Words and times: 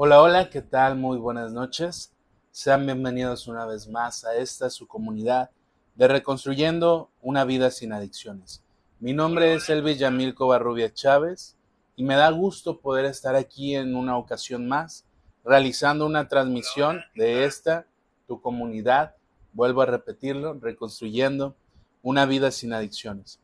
Hola, 0.00 0.22
hola, 0.22 0.48
¿qué 0.48 0.62
tal? 0.62 0.94
Muy 0.94 1.18
buenas 1.18 1.52
noches. 1.52 2.14
Sean 2.52 2.86
bienvenidos 2.86 3.48
una 3.48 3.66
vez 3.66 3.88
más 3.88 4.24
a 4.24 4.36
esta 4.36 4.70
su 4.70 4.86
comunidad 4.86 5.50
de 5.96 6.06
Reconstruyendo 6.06 7.10
una 7.20 7.44
vida 7.44 7.72
sin 7.72 7.92
adicciones. 7.92 8.62
Mi 9.00 9.12
nombre 9.12 9.54
es 9.54 9.68
Elvis 9.68 9.98
Yamil 9.98 10.36
Covarrubia 10.36 10.94
Chávez 10.94 11.56
y 11.96 12.04
me 12.04 12.14
da 12.14 12.30
gusto 12.30 12.78
poder 12.78 13.06
estar 13.06 13.34
aquí 13.34 13.74
en 13.74 13.96
una 13.96 14.16
ocasión 14.16 14.68
más 14.68 15.04
realizando 15.44 16.06
una 16.06 16.28
transmisión 16.28 17.00
de 17.16 17.44
esta, 17.44 17.88
tu 18.28 18.40
comunidad, 18.40 19.16
vuelvo 19.52 19.82
a 19.82 19.86
repetirlo, 19.86 20.54
reconstruyendo 20.60 21.56
una 22.02 22.24
vida 22.24 22.52
sin 22.52 22.72
adicciones. 22.72 23.40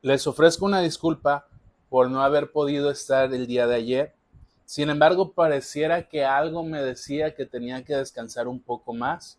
Les 0.00 0.26
ofrezco 0.26 0.66
una 0.66 0.80
disculpa 0.80 1.46
por 1.88 2.10
no 2.10 2.22
haber 2.24 2.50
podido 2.50 2.90
estar 2.90 3.32
el 3.32 3.46
día 3.46 3.68
de 3.68 3.76
ayer. 3.76 4.21
Sin 4.72 4.88
embargo, 4.88 5.32
pareciera 5.32 6.08
que 6.08 6.24
algo 6.24 6.64
me 6.64 6.80
decía 6.80 7.34
que 7.34 7.44
tenía 7.44 7.84
que 7.84 7.94
descansar 7.94 8.48
un 8.48 8.58
poco 8.58 8.94
más, 8.94 9.38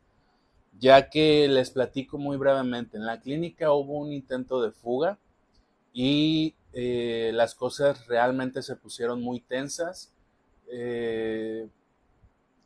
ya 0.80 1.10
que 1.10 1.48
les 1.48 1.72
platico 1.72 2.20
muy 2.20 2.38
brevemente. 2.38 2.98
En 2.98 3.08
la 3.08 3.20
clínica 3.20 3.74
hubo 3.74 3.98
un 3.98 4.14
intento 4.14 4.62
de 4.62 4.70
fuga 4.70 5.18
y 5.91 6.54
eh, 6.72 7.32
las 7.34 7.55
cosas 7.55 8.05
realmente 8.05 8.62
se 8.62 8.76
pusieron 8.76 9.24
muy 9.24 9.40
tensas. 9.40 10.12
Eh, 10.72 11.68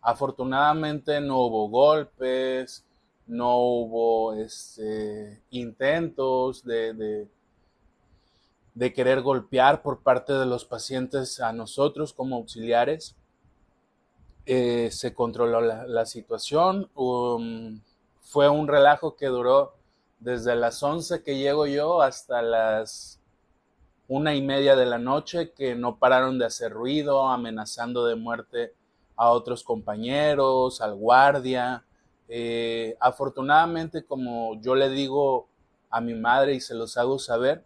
afortunadamente 0.02 1.22
no 1.22 1.46
hubo 1.46 1.70
golpes, 1.70 2.84
no 3.28 3.60
hubo 3.60 4.34
este, 4.34 5.40
intentos 5.52 6.66
de, 6.66 6.94
de, 6.94 7.28
querer 8.94 9.22
golpear 9.22 9.82
por 9.82 10.02
parte 10.02 10.34
de 10.34 10.46
los 10.46 10.66
pacientes 10.66 11.40
a 11.40 11.52
nosotros 11.54 12.14
como 12.14 12.36
auxiliares. 12.36 13.16
Eh, 14.46 14.90
se 14.92 15.14
controló 15.14 15.62
la, 15.62 16.06
situación. 16.06 16.90
Um, 16.96 17.82
fue 18.22 18.48
un 18.50 18.68
relajo 18.68 19.16
que 19.16 19.28
duró 19.28 19.74
desde 20.20 20.56
las 20.56 20.82
11 20.82 21.24
que 21.24 21.38
llego 21.38 21.68
yo 21.68 22.02
hasta 22.02 22.42
las 22.42 23.20
una 24.08 24.36
y 24.36 24.42
media 24.42 24.76
de 24.76 24.86
la 24.86 24.98
noche 24.98 25.52
que 25.52 25.76
no 25.76 25.98
pararon 25.98 26.40
de 26.40 26.46
hacer 26.46 26.72
ruido, 26.72 27.28
amenazando 27.28 28.06
de 28.06 28.16
muerte 28.16 28.74
a 29.18 29.32
otros 29.32 29.64
compañeros, 29.64 30.80
al 30.82 30.96
guardia. 30.96 31.84
Eh, 32.30 32.96
afortunadamente, 33.00 34.06
como 34.06 34.62
yo 34.62 34.76
le 34.76 34.90
digo 34.90 35.50
a 35.90 36.00
mi 36.00 36.14
madre 36.14 36.54
y 36.54 36.62
se 36.62 36.76
los 36.76 36.98
hago 36.98 37.20
saber, 37.20 37.64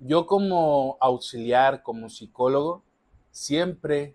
yo 0.00 0.26
como 0.26 0.96
auxiliar, 1.00 1.82
como 1.82 2.08
psicólogo, 2.08 2.82
siempre 3.30 4.14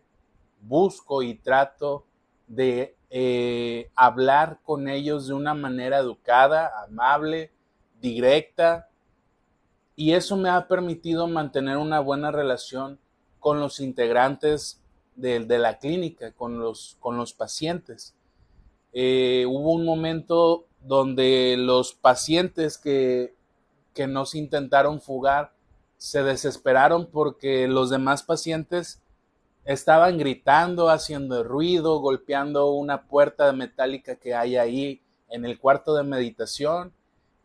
busco 0.61 1.23
y 1.23 1.35
trato 1.35 2.05
de 2.47 2.95
eh, 3.09 3.89
hablar 3.95 4.59
con 4.63 4.87
ellos 4.87 5.27
de 5.27 5.33
una 5.33 5.53
manera 5.53 5.97
educada, 5.99 6.71
amable, 6.83 7.51
directa, 8.01 8.89
y 9.95 10.13
eso 10.13 10.37
me 10.37 10.49
ha 10.49 10.67
permitido 10.67 11.27
mantener 11.27 11.77
una 11.77 11.99
buena 11.99 12.31
relación 12.31 12.99
con 13.39 13.59
los 13.59 13.79
integrantes 13.79 14.81
de, 15.15 15.39
la 15.59 15.77
clínica, 15.77 16.31
con 16.31 16.59
los, 16.59 16.97
pacientes. 17.37 18.15
Eh, 18.93 19.45
hubo 19.47 19.73
un 19.73 19.85
momento 19.85 20.65
donde 20.81 21.55
los 21.57 21.93
pacientes 21.93 22.77
que 22.77 23.35
nos 24.07 24.33
intentaron 24.33 24.99
fugar 24.99 25.53
se 26.03 26.23
desesperaron 26.23 27.05
porque 27.05 27.67
los 27.67 27.89
demás 27.89 28.23
pacientes 28.23 29.01
estaban 29.65 30.17
gritando, 30.17 30.89
haciendo 30.89 31.43
ruido, 31.43 31.99
golpeando 31.99 32.71
una 32.71 33.03
puerta 33.03 33.51
metálica 33.53 34.15
que 34.15 34.35
hay 34.35 34.57
ahí 34.57 35.01
en 35.29 35.45
el 35.45 35.57
cuarto 35.59 35.95
de 35.95 36.03
meditación 36.03 36.91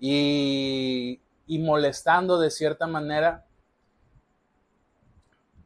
y 0.00 1.20
y 1.48 1.58
molestando 1.58 2.38
de 2.38 2.50
cierta 2.50 2.86
manera. 2.86 3.44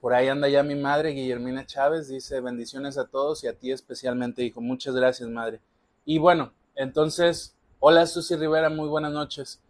Por 0.00 0.14
ahí 0.14 0.28
anda 0.28 0.48
ya 0.48 0.62
mi 0.62 0.76
madre, 0.76 1.10
Guillermina 1.10 1.66
Chávez, 1.66 2.08
dice 2.08 2.40
bendiciones 2.40 2.96
a 2.96 3.06
todos 3.06 3.44
y 3.44 3.48
a 3.48 3.52
ti 3.52 3.72
especialmente, 3.72 4.42
hijo. 4.42 4.60
Muchas 4.60 4.94
gracias, 4.94 5.28
madre. 5.28 5.60
Y 6.04 6.18
bueno, 6.18 6.52
entonces, 6.76 7.54
hola 7.80 8.06
Susi 8.06 8.36
Rivera, 8.36 8.70
muy 8.70 8.88
buenas 8.88 9.12
noches. 9.12 9.60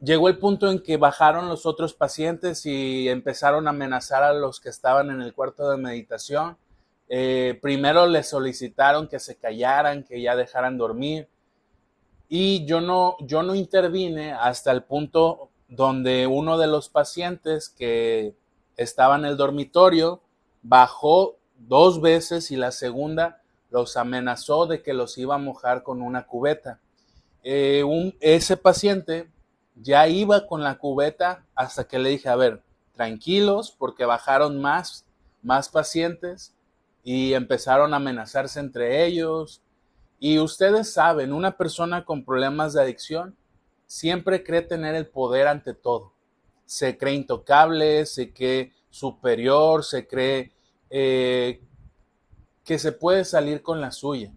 Llegó 0.00 0.28
el 0.28 0.38
punto 0.38 0.70
en 0.70 0.82
que 0.82 0.98
bajaron 0.98 1.48
los 1.48 1.64
otros 1.64 1.94
pacientes 1.94 2.66
y 2.66 3.08
empezaron 3.08 3.66
a 3.66 3.70
amenazar 3.70 4.22
a 4.22 4.34
los 4.34 4.60
que 4.60 4.68
estaban 4.68 5.10
en 5.10 5.22
el 5.22 5.32
cuarto 5.32 5.70
de 5.70 5.78
meditación. 5.78 6.58
Eh, 7.08 7.58
primero 7.62 8.06
les 8.06 8.28
solicitaron 8.28 9.08
que 9.08 9.18
se 9.18 9.36
callaran, 9.36 10.04
que 10.04 10.20
ya 10.20 10.36
dejaran 10.36 10.76
dormir. 10.76 11.28
Y 12.28 12.66
yo 12.66 12.80
no, 12.80 13.16
yo 13.20 13.42
no 13.42 13.54
intervine 13.54 14.32
hasta 14.32 14.70
el 14.70 14.82
punto 14.82 15.50
donde 15.68 16.26
uno 16.26 16.58
de 16.58 16.66
los 16.66 16.88
pacientes 16.90 17.70
que 17.70 18.34
estaba 18.76 19.16
en 19.16 19.24
el 19.24 19.36
dormitorio 19.36 20.20
bajó 20.62 21.38
dos 21.56 22.00
veces 22.00 22.50
y 22.50 22.56
la 22.56 22.70
segunda 22.70 23.40
los 23.70 23.96
amenazó 23.96 24.66
de 24.66 24.82
que 24.82 24.92
los 24.92 25.16
iba 25.16 25.36
a 25.36 25.38
mojar 25.38 25.82
con 25.82 26.02
una 26.02 26.26
cubeta. 26.26 26.80
Eh, 27.42 27.84
ese 28.20 28.56
paciente 28.56 29.30
ya 29.76 30.08
iba 30.08 30.46
con 30.46 30.62
la 30.62 30.78
cubeta 30.78 31.44
hasta 31.54 31.86
que 31.86 31.98
le 31.98 32.10
dije, 32.10 32.28
a 32.28 32.36
ver, 32.36 32.62
tranquilos, 32.94 33.74
porque 33.76 34.04
bajaron 34.04 34.60
más, 34.60 35.04
más 35.42 35.68
pacientes 35.68 36.54
y 37.04 37.34
empezaron 37.34 37.92
a 37.92 37.98
amenazarse 37.98 38.58
entre 38.58 39.04
ellos, 39.06 39.62
y 40.18 40.38
ustedes 40.38 40.92
saben, 40.92 41.32
una 41.32 41.56
persona 41.56 42.04
con 42.04 42.24
problemas 42.24 42.72
de 42.72 42.82
adicción 42.82 43.36
siempre 43.86 44.42
cree 44.42 44.62
tener 44.62 44.94
el 44.94 45.06
poder 45.06 45.46
ante 45.46 45.74
todo. 45.74 46.12
Se 46.64 46.96
cree 46.96 47.14
intocable, 47.14 48.06
se 48.06 48.32
cree 48.32 48.72
superior, 48.90 49.84
se 49.84 50.06
cree 50.06 50.52
eh, 50.90 51.60
que 52.64 52.78
se 52.78 52.92
puede 52.92 53.24
salir 53.24 53.62
con 53.62 53.80
la 53.80 53.92
suya. 53.92 54.32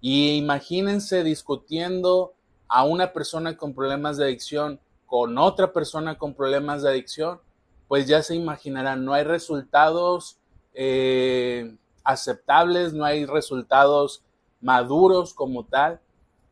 Y 0.00 0.36
imagínense 0.36 1.24
discutiendo 1.24 2.33
a 2.68 2.84
una 2.84 3.12
persona 3.12 3.56
con 3.56 3.74
problemas 3.74 4.16
de 4.16 4.24
adicción 4.24 4.80
con 5.14 5.38
otra 5.38 5.72
persona 5.72 6.18
con 6.18 6.34
problemas 6.34 6.82
de 6.82 6.88
adicción, 6.88 7.40
pues 7.86 8.08
ya 8.08 8.20
se 8.22 8.34
imaginarán, 8.34 9.04
no 9.04 9.14
hay 9.14 9.22
resultados 9.22 10.38
eh, 10.74 11.76
aceptables, 12.02 12.94
no 12.94 13.04
hay 13.04 13.24
resultados 13.24 14.24
maduros 14.60 15.32
como 15.32 15.66
tal, 15.66 16.00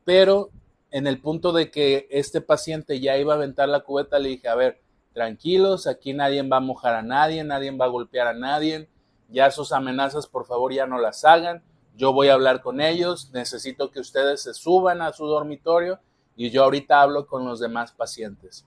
pero 0.05 0.51
en 0.93 1.09
el 1.09 1.21
punto 1.21 1.53
de 1.53 1.73
que 1.73 2.07
este 2.11 2.41
paciente 2.41 3.01
ya 3.01 3.17
iba 3.17 3.33
a 3.33 3.37
aventar 3.37 3.69
la 3.69 3.81
cubeta, 3.81 4.21
le 4.21 4.29
dije, 4.29 4.49
a 4.49 4.55
ver, 4.55 4.81
tranquilos, 5.13 5.87
aquí 5.87 6.13
nadie 6.13 6.43
va 6.43 6.59
a 6.59 6.61
mojar 6.61 6.95
a 6.95 7.03
nadie, 7.03 7.43
nadie 7.43 7.71
va 7.77 7.87
a 7.87 7.89
golpear 7.89 8.29
a 8.29 8.35
nadie, 8.35 8.89
ya 9.29 9.51
sus 9.51 9.73
amenazas 9.73 10.27
por 10.27 10.47
favor 10.47 10.73
ya 10.73 10.87
no 10.87 10.99
las 10.99 11.25
hagan, 11.25 11.63
yo 11.97 12.13
voy 12.13 12.29
a 12.29 12.35
hablar 12.35 12.63
con 12.63 12.81
ellos, 12.81 13.31
necesito 13.33 13.91
que 13.91 14.01
ustedes 14.01 14.43
se 14.43 14.55
suban 14.55 15.03
a 15.03 15.13
su 15.13 15.27
dormitorio 15.27 16.01
y 16.37 16.51
yo 16.51 16.65
ahorita 16.65 17.03
hablo 17.03 17.27
con 17.27 17.45
los 17.45 17.61
demás 17.61 17.93
pacientes. 17.93 18.65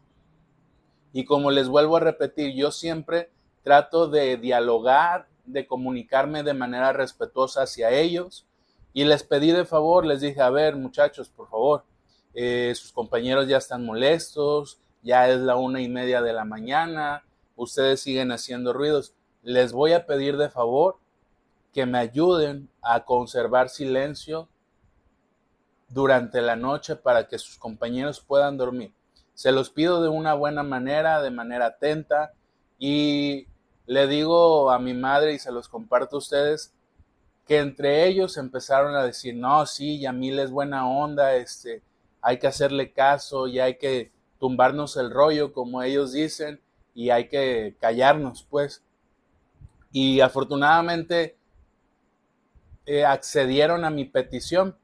Y 1.12 1.26
como 1.26 1.50
les 1.50 1.68
vuelvo 1.68 1.98
a 1.98 2.02
repetir, 2.02 2.54
yo 2.56 2.72
siempre 2.72 3.32
trato 3.64 4.08
de 4.08 4.38
dialogar, 4.38 5.28
de 5.46 5.66
comunicarme 5.66 6.44
de 6.44 6.54
manera 6.54 6.94
respetuosa 6.94 7.64
hacia 7.64 7.92
ellos, 7.92 8.46
y 8.94 9.04
les 9.04 9.24
pedí 9.24 9.52
de 9.52 9.66
favor, 9.66 10.06
les 10.06 10.22
dije, 10.22 10.42
a 10.42 10.50
ver 10.50 10.76
muchachos, 10.76 11.30
por 11.30 11.50
favor, 11.50 11.84
eh, 12.34 12.74
sus 12.76 12.92
compañeros 12.92 13.48
ya 13.48 13.58
están 13.58 13.86
molestos, 13.86 14.80
ya 15.04 15.30
es 15.30 15.40
la 15.40 15.56
una 15.56 15.82
y 15.82 15.90
media 15.90 16.22
de 16.22 16.34
la 16.34 16.46
mañana, 16.46 17.24
ustedes 17.56 18.02
siguen 18.02 18.32
haciendo 18.32 18.74
ruidos, 18.74 19.14
les 19.42 19.74
voy 19.74 19.94
a 19.94 20.06
pedir 20.06 20.38
de 20.38 20.50
favor 20.50 20.98
que 21.76 21.86
me 21.86 21.98
ayuden 21.98 22.70
a 22.82 23.04
conservar 23.04 23.68
silencio 23.68 24.48
durante 25.90 26.42
la 26.42 26.56
noche 26.56 26.96
para 26.96 27.28
que 27.28 27.38
sus 27.38 27.58
compañeros 27.58 28.22
puedan 28.22 28.56
dormir. 28.56 28.94
Se 29.34 29.52
los 29.52 29.72
pido 29.72 30.02
de 30.02 30.08
una 30.08 30.36
buena 30.36 30.64
manera, 30.64 31.22
de 31.22 31.32
manera 31.32 31.66
atenta 31.66 32.32
y 32.80 33.48
le 33.88 34.08
digo 34.08 34.72
a 34.72 34.80
mi 34.80 34.94
madre 34.94 35.34
y 35.34 35.40
se 35.40 35.52
los 35.52 35.68
comparto 35.68 36.16
a 36.16 36.20
ustedes 36.20 36.74
que 37.46 37.58
entre 37.58 38.08
ellos 38.08 38.38
empezaron 38.38 38.96
a 38.96 39.04
decir, 39.04 39.36
no, 39.36 39.66
sí, 39.66 40.00
Yamil 40.00 40.40
es 40.40 40.52
buena 40.52 40.88
onda, 40.88 41.36
este, 41.36 41.84
hay 42.22 42.40
que 42.40 42.48
hacerle 42.48 42.94
caso 42.94 43.48
y 43.48 43.60
hay 43.60 43.78
que 43.78 44.14
tumbarnos 44.40 44.96
el 44.96 45.12
rollo, 45.12 45.52
como 45.52 45.84
ellos 45.84 46.14
dicen, 46.14 46.62
y 46.94 47.10
hay 47.10 47.28
que 47.28 47.76
callarnos, 47.82 48.48
pues. 48.50 48.82
Y 49.92 50.22
afortunadamente 50.22 51.36
eh, 52.86 53.06
accedieron 53.06 53.86
a 53.86 53.90
mi 53.90 54.06
petición, 54.06 54.78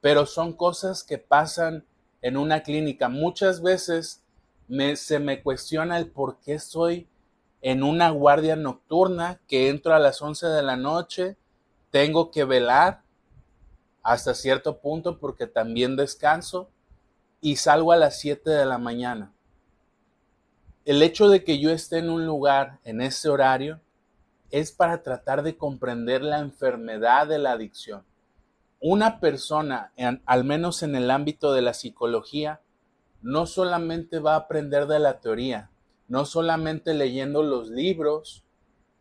pero 0.00 0.26
son 0.26 0.52
cosas 0.52 1.04
que 1.04 1.18
pasan 1.18 1.84
en 2.22 2.36
una 2.36 2.62
clínica. 2.62 3.08
Muchas 3.08 3.62
veces 3.62 4.22
me, 4.68 4.96
se 4.96 5.18
me 5.18 5.42
cuestiona 5.42 5.98
el 5.98 6.08
por 6.08 6.38
qué 6.40 6.54
estoy 6.54 7.08
en 7.62 7.82
una 7.82 8.10
guardia 8.10 8.56
nocturna, 8.56 9.40
que 9.48 9.68
entro 9.68 9.94
a 9.94 9.98
las 9.98 10.22
11 10.22 10.46
de 10.46 10.62
la 10.62 10.76
noche, 10.76 11.36
tengo 11.90 12.30
que 12.30 12.44
velar 12.44 13.02
hasta 14.02 14.34
cierto 14.34 14.78
punto 14.78 15.18
porque 15.18 15.46
también 15.46 15.96
descanso 15.96 16.68
y 17.40 17.56
salgo 17.56 17.92
a 17.92 17.96
las 17.96 18.20
7 18.20 18.50
de 18.50 18.66
la 18.66 18.78
mañana. 18.78 19.32
El 20.84 21.02
hecho 21.02 21.28
de 21.28 21.42
que 21.42 21.58
yo 21.58 21.70
esté 21.70 21.98
en 21.98 22.10
un 22.10 22.24
lugar 22.24 22.78
en 22.84 23.00
ese 23.00 23.28
horario 23.28 23.80
es 24.50 24.72
para 24.72 25.02
tratar 25.02 25.42
de 25.42 25.56
comprender 25.56 26.22
la 26.22 26.38
enfermedad 26.38 27.26
de 27.26 27.38
la 27.38 27.52
adicción. 27.52 28.04
Una 28.80 29.20
persona, 29.20 29.92
al 30.26 30.44
menos 30.44 30.82
en 30.82 30.94
el 30.94 31.10
ámbito 31.10 31.52
de 31.52 31.62
la 31.62 31.74
psicología, 31.74 32.60
no 33.22 33.46
solamente 33.46 34.18
va 34.18 34.34
a 34.34 34.40
aprender 34.40 34.86
de 34.86 34.98
la 34.98 35.20
teoría, 35.20 35.70
no 36.08 36.24
solamente 36.24 36.94
leyendo 36.94 37.42
los 37.42 37.68
libros, 37.70 38.44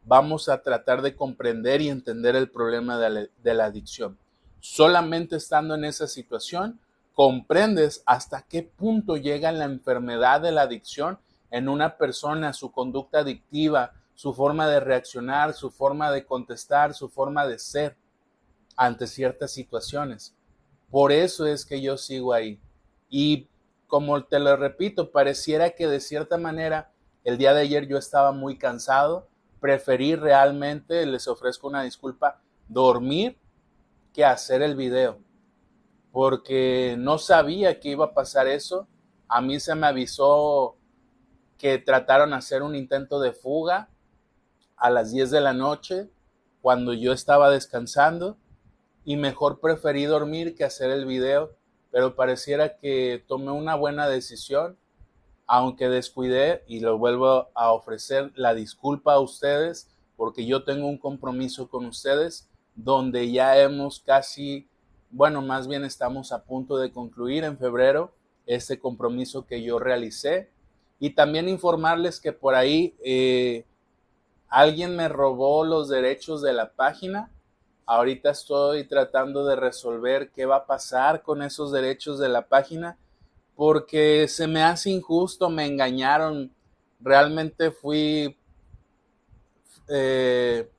vamos 0.05 0.49
a 0.49 0.61
tratar 0.61 1.01
de 1.01 1.15
comprender 1.15 1.81
y 1.81 1.89
entender 1.89 2.35
el 2.35 2.49
problema 2.49 2.97
de 2.97 3.53
la, 3.53 3.65
adicción. 3.65 4.17
Solamente 4.59 5.35
estando 5.35 5.75
en 5.75 5.85
esa 5.85 6.07
situación, 6.07 6.79
comprendes 7.13 8.03
hasta 8.05 8.41
qué 8.43 8.63
punto 8.63 9.17
llega 9.17 9.51
la 9.51 9.65
enfermedad 9.65 10.41
de 10.41 10.51
la 10.51 10.63
adicción 10.63 11.19
en 11.51 11.69
una 11.69 11.97
persona, 11.97 12.53
su 12.53 12.71
conducta 12.71 13.19
adictiva, 13.19 13.93
su 14.15 14.33
forma 14.33 14.67
de 14.67 14.79
reaccionar, 14.79 15.53
su 15.53 15.69
forma 15.69 16.09
de 16.09 16.25
contestar, 16.25 16.93
su 16.93 17.09
forma 17.09 17.45
de 17.45 17.59
ser 17.59 17.97
ante 18.77 19.07
ciertas 19.07 19.51
situaciones. 19.51 20.35
Por 20.89 21.11
eso 21.11 21.45
es 21.45 21.65
que 21.65 21.81
yo 21.81 21.97
sigo 21.97 22.33
ahí. 22.33 22.59
Y 23.09 23.49
como 23.87 24.23
te 24.23 24.39
lo 24.39 24.55
repito, 24.55 25.11
pareciera 25.11 25.71
que 25.71 25.87
de 25.87 25.99
cierta 25.99 26.37
manera 26.37 26.91
el 27.23 27.37
día 27.37 27.53
de 27.53 27.61
ayer 27.61 27.87
yo 27.87 27.97
estaba 27.97 28.31
muy 28.31 28.57
cansado, 28.57 29.27
preferí 29.59 30.15
realmente, 30.15 31.05
les 31.05 31.27
ofrezco 31.27 31.67
una 31.67 31.83
disculpa, 31.83 32.41
dormir 32.67 33.37
que 34.13 34.23
hacer 34.23 34.61
el 34.61 34.75
video, 34.75 35.19
porque 36.11 36.95
no 36.97 37.17
sabía 37.17 37.79
que 37.79 37.89
iba 37.89 38.05
a 38.05 38.13
pasar 38.13 38.47
eso. 38.47 38.87
A 39.27 39.41
mí 39.41 39.59
se 39.59 39.75
me 39.75 39.87
avisó 39.87 40.77
que 41.57 41.79
trataron 41.79 42.29
de 42.29 42.35
hacer 42.37 42.63
un 42.63 42.75
intento 42.75 43.19
de 43.19 43.33
fuga 43.33 43.89
a 44.85 44.91
las 44.91 45.11
10 45.11 45.31
de 45.31 45.41
la 45.41 45.53
noche 45.53 46.11
cuando 46.61 46.93
yo 46.93 47.11
estaba 47.11 47.49
descansando 47.49 48.37
y 49.03 49.17
mejor 49.17 49.59
preferí 49.59 50.05
dormir 50.05 50.53
que 50.53 50.63
hacer 50.63 50.91
el 50.91 51.07
video, 51.07 51.55
pero 51.89 52.15
pareciera 52.15 52.77
que 52.77 53.23
tomé 53.27 53.49
una 53.49 53.73
buena 53.73 54.07
decisión, 54.07 54.77
aunque 55.47 55.89
descuidé 55.89 56.63
y 56.67 56.81
lo 56.81 56.99
vuelvo 56.99 57.49
a 57.55 57.71
ofrecer 57.71 58.31
la 58.35 58.53
disculpa 58.53 59.13
a 59.13 59.19
ustedes 59.19 59.89
porque 60.17 60.45
yo 60.45 60.63
tengo 60.63 60.87
un 60.87 60.99
compromiso 60.99 61.67
con 61.67 61.87
ustedes 61.87 62.47
donde 62.75 63.31
ya 63.31 63.57
hemos 63.57 63.99
casi, 63.99 64.69
bueno, 65.09 65.41
más 65.41 65.67
bien 65.67 65.83
estamos 65.83 66.31
a 66.31 66.43
punto 66.43 66.77
de 66.77 66.91
concluir 66.91 67.43
en 67.43 67.57
febrero 67.57 68.13
este 68.45 68.77
compromiso 68.77 69.47
que 69.47 69.63
yo 69.63 69.79
realicé. 69.79 70.51
Y 70.99 71.09
también 71.09 71.49
informarles 71.49 72.21
que 72.21 72.33
por 72.33 72.53
ahí 72.53 72.95
eh, 73.03 73.65
alguien 74.49 74.95
me 74.95 75.09
robó 75.09 75.63
los 75.63 75.89
derechos 75.89 76.41
de 76.41 76.53
la 76.53 76.71
página. 76.71 77.31
Ahorita 77.85 78.31
estoy 78.31 78.85
tratando 78.85 79.45
de 79.45 79.55
resolver 79.55 80.31
qué 80.31 80.45
va 80.45 80.57
a 80.57 80.65
pasar 80.65 81.21
con 81.21 81.41
esos 81.41 81.71
derechos 81.71 82.19
de 82.19 82.29
la 82.29 82.47
página 82.47 82.97
porque 83.55 84.27
se 84.27 84.47
me 84.47 84.61
hace 84.63 84.89
injusto, 84.89 85.49
me 85.49 85.65
engañaron. 85.65 86.51
Realmente 86.99 87.71
fui, 87.71 88.37
eh, 89.87 90.69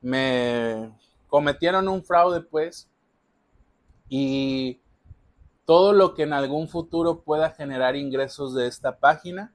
me 0.00 0.92
cometieron 1.28 1.88
un 1.88 2.02
fraude 2.04 2.40
pues 2.40 2.88
y 4.08 4.78
todo 5.64 5.92
lo 5.92 6.14
que 6.14 6.24
en 6.24 6.32
algún 6.32 6.68
futuro 6.68 7.20
pueda 7.20 7.50
generar 7.50 7.96
ingresos 7.96 8.54
de 8.54 8.66
esta 8.66 8.98
página, 8.98 9.54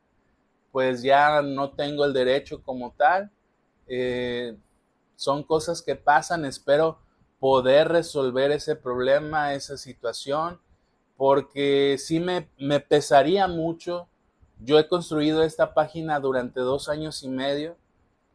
pues 0.77 1.01
ya 1.01 1.41
no 1.41 1.71
tengo 1.71 2.05
el 2.05 2.13
derecho 2.13 2.61
como 2.61 2.93
tal. 2.95 3.31
Eh, 3.87 4.55
son 5.15 5.41
cosas 5.41 5.81
que 5.81 5.95
pasan, 5.95 6.45
espero 6.45 6.99
poder 7.39 7.87
resolver 7.87 8.51
ese 8.51 8.75
problema, 8.75 9.55
esa 9.55 9.75
situación, 9.75 10.61
porque 11.15 11.97
sí 11.97 12.19
me, 12.19 12.51
me 12.59 12.79
pesaría 12.79 13.47
mucho. 13.47 14.07
Yo 14.59 14.77
he 14.77 14.87
construido 14.87 15.41
esta 15.41 15.73
página 15.73 16.19
durante 16.19 16.59
dos 16.59 16.89
años 16.89 17.23
y 17.23 17.29
medio, 17.29 17.75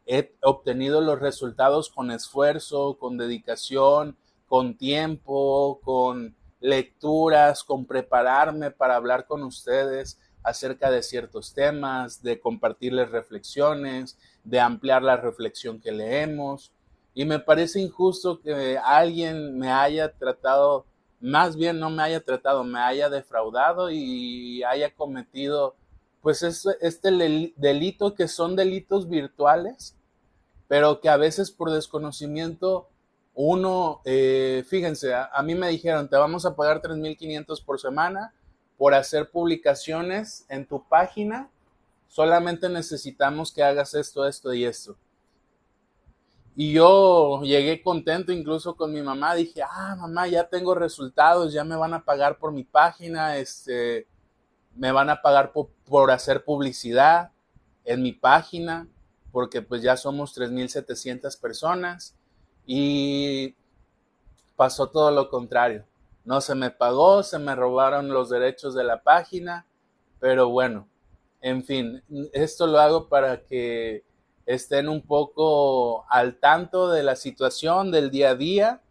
he 0.05 0.35
obtenido 0.41 0.99
los 0.99 1.21
resultados 1.21 1.87
con 1.87 2.11
esfuerzo, 2.11 2.97
con 2.99 3.17
dedicación, 3.17 4.17
con 4.49 4.75
tiempo, 4.77 5.79
con 5.81 6.35
lecturas, 6.59 7.63
con 7.63 7.85
prepararme 7.85 8.69
para 8.69 8.97
hablar 8.97 9.27
con 9.27 9.43
ustedes 9.43 10.19
acerca 10.43 10.91
de 10.91 11.01
ciertos 11.01 11.53
temas, 11.53 12.21
de 12.21 12.39
compartirles 12.39 13.09
reflexiones, 13.11 14.17
de 14.43 14.59
ampliar 14.59 15.01
la 15.01 15.17
reflexión 15.17 15.79
que 15.79 15.91
leemos. 15.91 16.71
Y 17.13 17.25
me 17.25 17.39
parece 17.39 17.79
injusto 17.79 18.41
que 18.41 18.77
alguien 18.77 19.57
me 19.57 19.71
haya 19.71 20.11
tratado, 20.11 20.85
más 21.21 21.55
bien 21.55 21.79
no 21.79 21.89
me 21.89 22.03
haya 22.03 22.19
tratado, 22.19 22.63
me 22.63 22.79
haya 22.79 23.09
defraudado 23.09 23.89
y 23.89 24.63
haya 24.63 24.93
cometido 24.93 25.75
pues 26.21 26.41
este 26.43 27.11
delito 27.57 28.15
que 28.15 28.29
son 28.29 28.55
delitos 28.55 29.09
virtuales, 29.09 29.95
pero 30.69 31.01
que 31.01 31.09
a 31.09 31.17
veces 31.17 31.51
por 31.51 31.69
desconocimiento 31.69 32.87
uno, 33.35 34.01
eh, 34.05 34.63
fíjense, 34.67 35.13
a, 35.13 35.41
mí 35.43 35.55
me 35.55 35.67
dijeron, 35.67 36.07
te 36.07 36.15
vamos 36.15 36.45
a 36.45 36.55
pagar 36.55 36.81
3.500 36.81 37.65
por 37.65 37.79
semana 37.79 38.33
por 38.77 38.93
hacer 38.93 39.29
publicaciones 39.31 40.45
en 40.49 40.65
tu 40.65 40.87
página. 40.87 41.49
Solamente 42.07 42.69
necesitamos 42.69 43.51
que 43.51 43.63
hagas 43.63 43.93
esto, 43.93 44.27
esto 44.27 44.53
y 44.53 44.65
esto. 44.65 44.97
Y 46.55 46.73
yo 46.73 47.41
llegué 47.43 47.81
contento 47.81 48.31
incluso 48.31 48.75
con 48.75 48.93
mi 48.93 49.01
mamá. 49.01 49.33
Dije, 49.33 49.63
ah, 49.63 49.95
mamá, 49.99 50.27
ya 50.27 50.47
tengo 50.47 50.75
resultados, 50.75 51.51
ya 51.51 51.63
me 51.63 51.75
van 51.75 51.93
a 51.93 52.05
pagar 52.05 52.37
por 52.37 52.51
mi 52.51 52.63
página, 52.63 53.37
este, 53.37 54.07
me 54.75 54.91
van 54.91 55.09
a 55.09 55.21
pagar 55.21 55.51
por, 55.51 56.11
hacer 56.11 56.43
publicidad 56.43 57.31
en 57.85 58.03
mi 58.03 58.11
página, 58.11 58.87
porque 59.31 59.61
pues 59.61 59.81
ya 59.81 59.97
somos 59.97 60.37
3.700 60.37 61.39
personas 61.39 62.15
y 62.65 63.55
pasó 64.55 64.89
todo 64.89 65.09
lo 65.09 65.29
contrario. 65.29 65.85
No 66.25 66.41
se 66.41 66.55
me 66.55 66.71
pagó, 66.71 67.23
se 67.23 67.39
me 67.39 67.55
robaron 67.55 68.09
los 68.09 68.29
derechos 68.29 68.73
de 68.75 68.83
la 68.83 69.03
página, 69.03 69.65
pero 70.19 70.49
bueno, 70.49 70.87
en 71.41 71.63
fin, 71.63 72.01
esto 72.31 72.67
lo 72.67 72.79
hago 72.79 73.09
para 73.09 73.41
que 73.41 74.03
estén 74.45 74.89
un 74.89 75.01
poco 75.01 76.05
al 76.09 76.35
tanto 76.35 76.89
de 76.89 77.03
la 77.03 77.15
situación 77.15 77.91
del 77.91 78.09
día 78.09 78.31
a 78.31 78.35
día. 78.35 78.81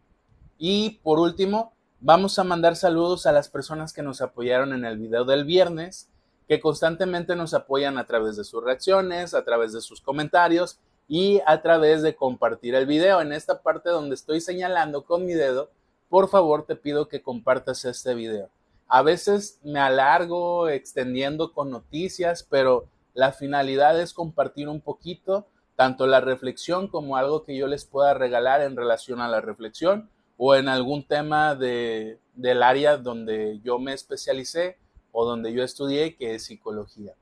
Y 0.59 1.01
por 1.03 1.19
último, 1.19 1.73
vamos 2.01 2.39
a 2.39 2.45
mandar 2.45 2.77
saludos 2.77 3.27
a 3.27 3.33
las 3.33 3.49
personas 3.49 3.93
que 3.93 4.03
nos 4.03 4.21
apoyaron 4.21 4.73
en 4.73 4.85
el 4.85 4.99
video 4.99 5.25
del 5.25 5.45
viernes, 5.45 6.09
que 6.47 6.61
constantemente 6.61 7.35
nos 7.37 7.55
apoyan 7.55 7.97
a 7.97 8.07
través 8.07 8.37
de 8.37 8.45
sus 8.45 8.63
reacciones, 8.63 9.33
a 9.33 9.45
través 9.45 9.73
de 9.73 9.81
sus 9.81 10.01
comentarios 10.01 10.79
y 11.09 11.41
a 11.47 11.63
través 11.63 12.03
de 12.03 12.15
compartir 12.15 12.75
el 12.75 12.87
video. 12.87 13.21
En 13.21 13.33
esta 13.33 13.63
parte 13.63 13.89
donde 13.89 14.15
estoy 14.15 14.41
señalando 14.41 15.05
con 15.05 15.25
mi 15.25 15.33
dedo, 15.33 15.71
por 16.13 16.29
favor 16.29 16.67
te 16.67 16.77
pido 16.77 17.09
que 17.09 17.23
compartas 17.23 17.87
este 17.87 18.15
video. 18.15 18.51
A 18.87 19.01
veces 19.01 19.59
me 19.65 19.79
alargo 19.79 20.69
extendiendo 20.69 21.55
con 21.55 21.71
noticias, 21.71 22.47
pero 22.51 22.85
la 23.15 23.33
finalidad 23.33 23.99
es 23.99 24.13
compartir 24.13 24.69
un 24.69 24.83
poquito 24.83 25.47
tanto 25.75 26.07
la 26.07 26.21
reflexión 26.21 26.89
como 26.89 27.17
algo 27.17 27.45
que 27.45 27.57
yo 27.57 27.67
les 27.67 27.87
pueda 27.87 28.13
regalar 28.13 28.61
en 28.61 28.77
relación 28.77 29.23
a 29.23 29.29
la 29.29 29.41
reflexión 29.41 30.11
o 30.37 30.55
en 30.55 30.69
algún 30.69 31.03
tema 31.03 31.55
de, 31.55 32.19
del 32.35 32.63
área 32.63 32.99
donde 32.99 33.61
yo 33.65 33.79
me 33.79 33.95
especialicé 33.95 34.77
o 35.13 35.25
donde 35.25 35.55
yo 35.55 35.65
estudié, 35.65 36.15
que 36.15 36.35
es 36.35 36.45
psicología. 36.45 37.15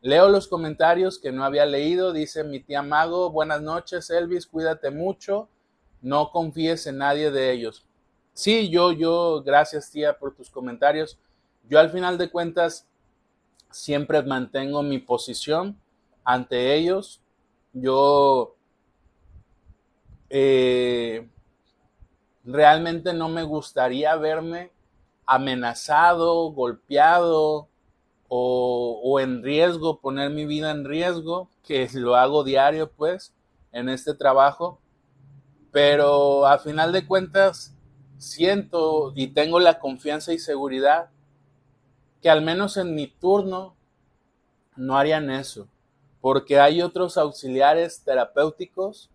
Leo 0.00 0.30
los 0.30 0.48
comentarios 0.48 1.18
que 1.18 1.32
no 1.32 1.44
había 1.44 1.66
leído. 1.66 2.14
Dice 2.14 2.44
mi 2.44 2.60
tía 2.60 2.80
Mago, 2.80 3.30
buenas 3.30 3.60
noches 3.60 4.08
Elvis, 4.08 4.46
cuídate 4.46 4.90
mucho, 4.90 5.50
no 6.00 6.30
confíes 6.30 6.86
en 6.86 6.96
nadie 6.96 7.30
de 7.30 7.52
ellos. 7.52 7.84
Sí, 8.38 8.68
yo, 8.68 8.92
yo, 8.92 9.42
gracias 9.42 9.90
tía 9.90 10.16
por 10.16 10.32
tus 10.32 10.48
comentarios. 10.48 11.18
Yo 11.68 11.80
al 11.80 11.90
final 11.90 12.16
de 12.18 12.30
cuentas 12.30 12.86
siempre 13.72 14.22
mantengo 14.22 14.80
mi 14.84 15.00
posición 15.00 15.76
ante 16.22 16.72
ellos. 16.76 17.20
Yo 17.72 18.54
eh, 20.30 21.28
realmente 22.44 23.12
no 23.12 23.28
me 23.28 23.42
gustaría 23.42 24.14
verme 24.14 24.70
amenazado, 25.26 26.52
golpeado, 26.52 27.66
o, 28.28 29.18
en 29.18 29.42
riesgo, 29.42 29.98
poner 29.98 30.30
mi 30.30 30.46
vida 30.46 30.70
en 30.70 30.84
riesgo, 30.84 31.50
que 31.64 31.88
lo 31.94 32.14
hago 32.14 32.44
diario 32.44 32.88
pues 32.88 33.34
en 33.72 33.88
este 33.88 34.14
trabajo. 34.14 34.78
pero 35.72 36.46
a 36.46 36.58
final 36.60 36.92
de 36.92 37.04
cuentas 37.04 37.74
siento 38.18 39.12
y 39.14 39.28
tengo 39.28 39.60
la 39.60 39.78
confianza 39.78 40.32
y 40.32 40.38
seguridad 40.38 41.10
que 42.20 42.28
al 42.28 42.42
menos 42.42 42.76
en 42.76 42.94
mi 42.94 43.06
turno 43.06 43.76
no 44.76 44.98
harían 44.98 45.30
eso, 45.30 45.68
porque 46.20 46.60
hay 46.60 46.82
otros 46.82 47.16
auxiliares 47.16 48.02
terapéuticos 48.04 49.10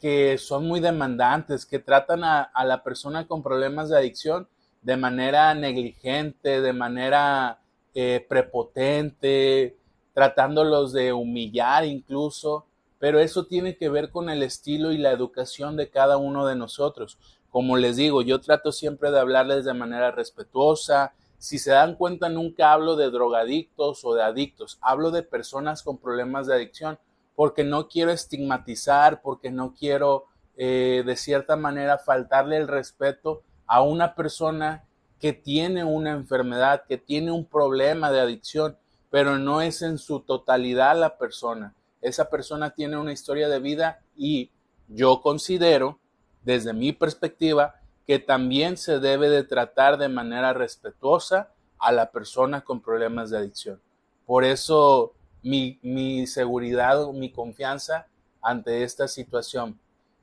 que 0.00 0.36
son 0.38 0.66
muy 0.66 0.80
demandantes, 0.80 1.64
que 1.64 1.78
tratan 1.78 2.24
a, 2.24 2.50
la 2.64 2.82
persona 2.82 3.26
con 3.26 3.42
problemas 3.42 3.88
de 3.88 3.98
adicción 3.98 4.48
de 4.82 4.96
manera 4.96 5.54
negligente, 5.54 6.60
de 6.60 6.72
manera 6.72 7.60
eh, 7.94 8.26
prepotente, 8.28 9.76
tratándolos 10.12 10.92
de 10.92 11.12
humillar 11.12 11.84
incluso, 11.84 12.66
pero 13.02 13.18
eso 13.18 13.46
tiene 13.46 13.76
que 13.76 13.88
ver 13.88 14.12
con 14.12 14.30
el 14.30 14.44
estilo 14.44 14.92
y 14.92 14.96
la 14.96 15.10
educación 15.10 15.76
de 15.76 15.90
cada 15.90 16.18
uno 16.18 16.46
de 16.46 16.54
nosotros. 16.54 17.18
Como 17.50 17.76
les 17.76 17.96
digo, 17.96 18.22
yo 18.22 18.40
trato 18.40 18.70
siempre 18.70 19.10
de 19.10 19.18
hablarles 19.18 19.64
de 19.64 19.74
manera 19.74 20.12
respetuosa. 20.12 21.12
Si 21.36 21.58
se 21.58 21.72
dan 21.72 21.96
cuenta, 21.96 22.28
nunca 22.28 22.72
hablo 22.72 22.94
de 22.94 23.10
drogadictos 23.10 24.04
o 24.04 24.14
de 24.14 24.22
adictos, 24.22 24.78
hablo 24.80 25.10
de 25.10 25.24
personas 25.24 25.82
con 25.82 25.98
problemas 25.98 26.46
de 26.46 26.54
adicción 26.54 26.96
porque 27.34 27.64
no 27.64 27.88
quiero 27.88 28.12
estigmatizar, 28.12 29.20
porque 29.20 29.50
no 29.50 29.74
quiero 29.74 30.26
eh, 30.56 31.02
de 31.04 31.16
cierta 31.16 31.56
manera 31.56 31.98
faltarle 31.98 32.56
el 32.56 32.68
respeto 32.68 33.42
a 33.66 33.82
una 33.82 34.14
persona 34.14 34.84
que 35.18 35.32
tiene 35.32 35.82
una 35.82 36.12
enfermedad, 36.12 36.84
que 36.86 36.98
tiene 36.98 37.32
un 37.32 37.46
problema 37.46 38.12
de 38.12 38.20
adicción, 38.20 38.76
pero 39.10 39.38
no 39.38 39.60
es 39.60 39.82
en 39.82 39.98
su 39.98 40.20
totalidad 40.20 40.96
la 40.96 41.18
persona. 41.18 41.74
Esa 42.02 42.28
persona 42.28 42.70
tiene 42.70 42.98
una 42.98 43.12
historia 43.12 43.48
de 43.48 43.60
vida 43.60 44.00
y 44.16 44.50
yo 44.88 45.22
considero, 45.22 45.98
desde 46.42 46.72
mi 46.72 46.92
perspectiva, 46.92 47.76
que 48.06 48.18
también 48.18 48.76
se 48.76 48.98
debe 48.98 49.30
de 49.30 49.44
tratar 49.44 49.96
de 49.96 50.08
manera 50.08 50.52
respetuosa 50.52 51.50
a 51.78 51.92
la 51.92 52.10
persona 52.10 52.62
con 52.62 52.80
problemas 52.80 53.30
de 53.30 53.38
adicción. 53.38 53.80
Por 54.26 54.44
eso 54.44 55.14
mi, 55.42 56.26
seguridad 56.26 57.02
o 57.04 57.12
mi 57.12 57.30
confianza 57.30 58.06
ante 58.40 58.82
esta 58.82 59.06
situación. 59.08 59.78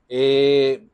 Eh, 0.08 0.86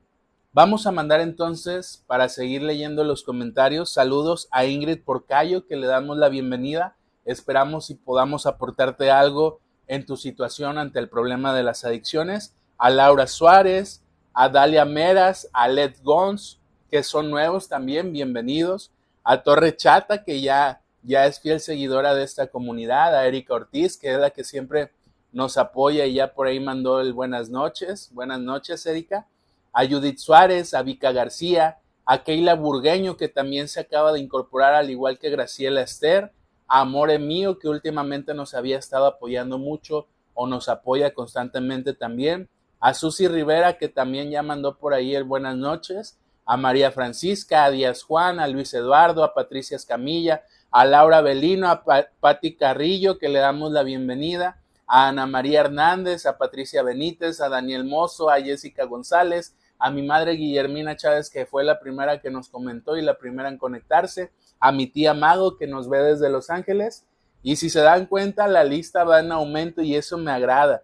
vamos 0.52 0.86
a 0.86 0.92
mandar 0.92 1.20
entonces, 1.20 2.04
para 2.06 2.28
seguir 2.28 2.62
leyendo 2.62 3.04
los 3.04 3.24
comentarios, 3.24 3.92
saludos 3.92 4.48
a 4.50 4.64
Ingrid 4.66 5.02
Porcayo, 5.02 5.66
que 5.66 5.76
le 5.76 5.86
damos 5.86 6.16
la 6.16 6.28
bienvenida. 6.28 6.96
Esperamos 7.24 7.90
y 7.90 7.94
podamos 7.94 8.46
aportarte 8.46 9.10
algo 9.10 9.60
en 9.88 10.06
tu 10.06 10.16
situación 10.16 10.78
ante 10.78 10.98
el 10.98 11.08
problema 11.08 11.54
de 11.54 11.62
las 11.62 11.84
adicciones. 11.84 12.54
A 12.78 12.90
Laura 12.90 13.26
Suárez, 13.26 14.02
a 14.34 14.48
Dalia 14.48 14.84
Meras, 14.84 15.48
a 15.52 15.68
Led 15.68 15.94
Gons, 16.02 16.58
que 16.90 17.02
son 17.02 17.30
nuevos 17.30 17.68
también, 17.68 18.12
bienvenidos. 18.12 18.90
A 19.24 19.42
Torre 19.42 19.76
Chata, 19.76 20.22
que 20.24 20.40
ya 20.40 20.80
ya 21.06 21.26
es 21.26 21.38
fiel 21.38 21.60
seguidora 21.60 22.14
de 22.14 22.24
esta 22.24 22.48
comunidad, 22.48 23.14
a 23.14 23.26
Erika 23.26 23.54
Ortiz, 23.54 23.96
que 23.96 24.12
es 24.12 24.18
la 24.18 24.30
que 24.30 24.42
siempre 24.42 24.90
nos 25.32 25.56
apoya 25.56 26.04
y 26.04 26.14
ya 26.14 26.34
por 26.34 26.48
ahí 26.48 26.58
mandó 26.58 27.00
el 27.00 27.12
buenas 27.12 27.48
noches. 27.48 28.10
Buenas 28.12 28.40
noches, 28.40 28.84
Erika. 28.86 29.26
A 29.72 29.86
Judith 29.86 30.18
Suárez, 30.18 30.74
a 30.74 30.82
Vika 30.82 31.12
García, 31.12 31.78
a 32.04 32.24
Keila 32.24 32.54
Burgueño, 32.54 33.16
que 33.16 33.28
también 33.28 33.68
se 33.68 33.78
acaba 33.78 34.12
de 34.12 34.18
incorporar, 34.18 34.74
al 34.74 34.90
igual 34.90 35.18
que 35.18 35.30
Graciela 35.30 35.82
Esther, 35.82 36.32
Amore 36.68 37.18
Mío, 37.18 37.58
que 37.58 37.68
últimamente 37.68 38.34
nos 38.34 38.54
había 38.54 38.78
estado 38.78 39.06
apoyando 39.06 39.58
mucho 39.58 40.06
o 40.34 40.46
nos 40.46 40.68
apoya 40.68 41.14
constantemente 41.14 41.94
también, 41.94 42.48
a 42.80 42.94
Susi 42.94 43.26
Rivera, 43.26 43.78
que 43.78 43.88
también 43.88 44.30
ya 44.30 44.42
mandó 44.42 44.76
por 44.76 44.94
ahí 44.94 45.14
el 45.14 45.24
buenas 45.24 45.56
noches, 45.56 46.18
a 46.44 46.56
María 46.56 46.92
Francisca, 46.92 47.64
a 47.64 47.70
Díaz 47.70 48.02
Juan, 48.02 48.38
a 48.38 48.46
Luis 48.46 48.72
Eduardo, 48.74 49.24
a 49.24 49.34
Patricia 49.34 49.76
Escamilla, 49.76 50.42
a 50.70 50.84
Laura 50.84 51.20
Belino, 51.20 51.68
a 51.68 51.82
Patti 52.20 52.54
Carrillo, 52.54 53.18
que 53.18 53.28
le 53.28 53.40
damos 53.40 53.72
la 53.72 53.82
bienvenida, 53.82 54.60
a 54.86 55.08
Ana 55.08 55.26
María 55.26 55.60
Hernández, 55.60 56.26
a 56.26 56.38
Patricia 56.38 56.82
Benítez, 56.82 57.40
a 57.40 57.48
Daniel 57.48 57.84
Mozo, 57.84 58.30
a 58.30 58.40
Jessica 58.40 58.84
González, 58.84 59.56
a 59.78 59.90
mi 59.90 60.02
madre 60.02 60.32
Guillermina 60.32 60.96
Chávez, 60.96 61.30
que 61.30 61.46
fue 61.46 61.64
la 61.64 61.80
primera 61.80 62.20
que 62.20 62.30
nos 62.30 62.48
comentó 62.48 62.96
y 62.96 63.02
la 63.02 63.18
primera 63.18 63.48
en 63.48 63.58
conectarse, 63.58 64.30
a 64.60 64.72
mi 64.72 64.86
tía 64.86 65.14
Mago, 65.14 65.56
que 65.56 65.66
nos 65.66 65.88
ve 65.88 65.98
desde 65.98 66.30
Los 66.30 66.50
Ángeles. 66.50 67.04
Y 67.42 67.56
si 67.56 67.70
se 67.70 67.80
dan 67.80 68.06
cuenta, 68.06 68.48
la 68.48 68.64
lista 68.64 69.04
va 69.04 69.20
en 69.20 69.32
aumento 69.32 69.82
y 69.82 69.94
eso 69.94 70.18
me 70.18 70.30
agrada. 70.30 70.82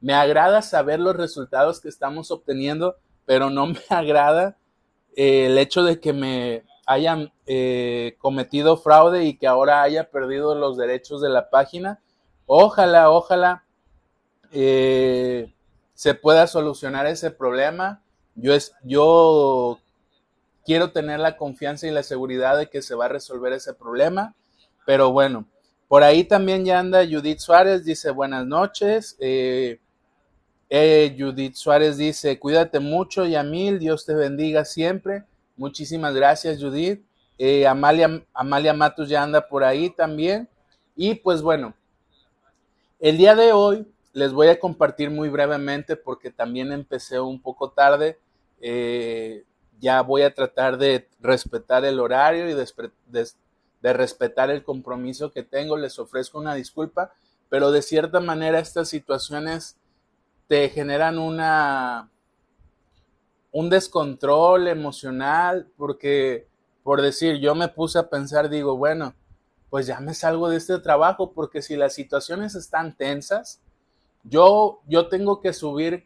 Me 0.00 0.14
agrada 0.14 0.62
saber 0.62 1.00
los 1.00 1.16
resultados 1.16 1.80
que 1.80 1.88
estamos 1.88 2.30
obteniendo, 2.30 2.96
pero 3.26 3.50
no 3.50 3.66
me 3.66 3.80
agrada 3.88 4.56
eh, 5.16 5.46
el 5.46 5.58
hecho 5.58 5.82
de 5.82 6.00
que 6.00 6.12
me 6.12 6.64
hayan 6.86 7.32
eh, 7.46 8.16
cometido 8.18 8.76
fraude 8.76 9.24
y 9.24 9.36
que 9.38 9.46
ahora 9.46 9.82
haya 9.82 10.10
perdido 10.10 10.54
los 10.54 10.76
derechos 10.76 11.20
de 11.20 11.30
la 11.30 11.50
página. 11.50 12.00
Ojalá, 12.46 13.10
ojalá 13.10 13.64
eh, 14.52 15.52
se 15.94 16.14
pueda 16.14 16.46
solucionar 16.46 17.06
ese 17.06 17.30
problema. 17.30 18.02
Yo, 18.34 18.52
es, 18.54 18.74
yo 18.82 19.78
quiero 20.64 20.90
tener 20.92 21.20
la 21.20 21.36
confianza 21.36 21.86
y 21.86 21.90
la 21.90 22.02
seguridad 22.02 22.58
de 22.58 22.68
que 22.68 22.82
se 22.82 22.94
va 22.94 23.06
a 23.06 23.08
resolver 23.08 23.52
ese 23.52 23.74
problema. 23.74 24.34
Pero 24.86 25.12
bueno, 25.12 25.46
por 25.88 26.02
ahí 26.02 26.24
también 26.24 26.64
ya 26.64 26.78
anda 26.78 27.06
Judith 27.06 27.38
Suárez, 27.38 27.84
dice 27.84 28.10
buenas 28.10 28.46
noches. 28.46 29.16
Eh, 29.20 29.78
Judith 31.16 31.54
Suárez 31.54 31.96
dice, 31.96 32.38
cuídate 32.38 32.80
mucho, 32.80 33.26
Yamil, 33.26 33.78
Dios 33.78 34.04
te 34.04 34.14
bendiga 34.14 34.64
siempre. 34.64 35.24
Muchísimas 35.56 36.14
gracias, 36.14 36.60
Judith. 36.60 37.04
Eh, 37.38 37.66
Amalia, 37.66 38.24
Amalia 38.32 38.72
Matos 38.72 39.08
ya 39.08 39.22
anda 39.22 39.46
por 39.46 39.62
ahí 39.64 39.90
también. 39.90 40.48
Y 40.96 41.14
pues 41.14 41.42
bueno, 41.42 41.74
el 43.00 43.18
día 43.18 43.34
de 43.34 43.52
hoy 43.52 43.86
les 44.12 44.32
voy 44.32 44.48
a 44.48 44.58
compartir 44.58 45.10
muy 45.10 45.28
brevemente 45.28 45.96
porque 45.96 46.30
también 46.30 46.72
empecé 46.72 47.20
un 47.20 47.40
poco 47.40 47.70
tarde. 47.70 48.18
Eh, 48.60 49.44
ya 49.84 50.00
voy 50.00 50.22
a 50.22 50.32
tratar 50.32 50.78
de 50.78 51.06
respetar 51.20 51.84
el 51.84 52.00
horario 52.00 52.48
y 52.48 52.54
de 52.54 53.92
respetar 53.92 54.50
el 54.50 54.64
compromiso 54.64 55.30
que 55.30 55.42
tengo. 55.42 55.76
Les 55.76 55.98
ofrezco 55.98 56.38
una 56.38 56.54
disculpa, 56.54 57.12
pero 57.50 57.70
de 57.70 57.82
cierta 57.82 58.18
manera 58.18 58.58
estas 58.58 58.88
situaciones 58.88 59.76
te 60.48 60.70
generan 60.70 61.18
una 61.18 62.08
un 63.52 63.70
descontrol 63.70 64.66
emocional, 64.66 65.68
porque, 65.76 66.48
por 66.82 67.00
decir, 67.02 67.36
yo 67.36 67.54
me 67.54 67.68
puse 67.68 67.98
a 67.98 68.08
pensar, 68.08 68.48
digo, 68.48 68.76
bueno, 68.76 69.14
pues 69.70 69.86
ya 69.86 70.00
me 70.00 70.12
salgo 70.14 70.48
de 70.48 70.56
este 70.56 70.78
trabajo, 70.78 71.30
porque 71.32 71.62
si 71.62 71.76
las 71.76 71.94
situaciones 71.94 72.56
están 72.56 72.96
tensas, 72.96 73.60
yo, 74.24 74.80
yo 74.88 75.08
tengo 75.08 75.40
que 75.40 75.52
subir 75.52 76.04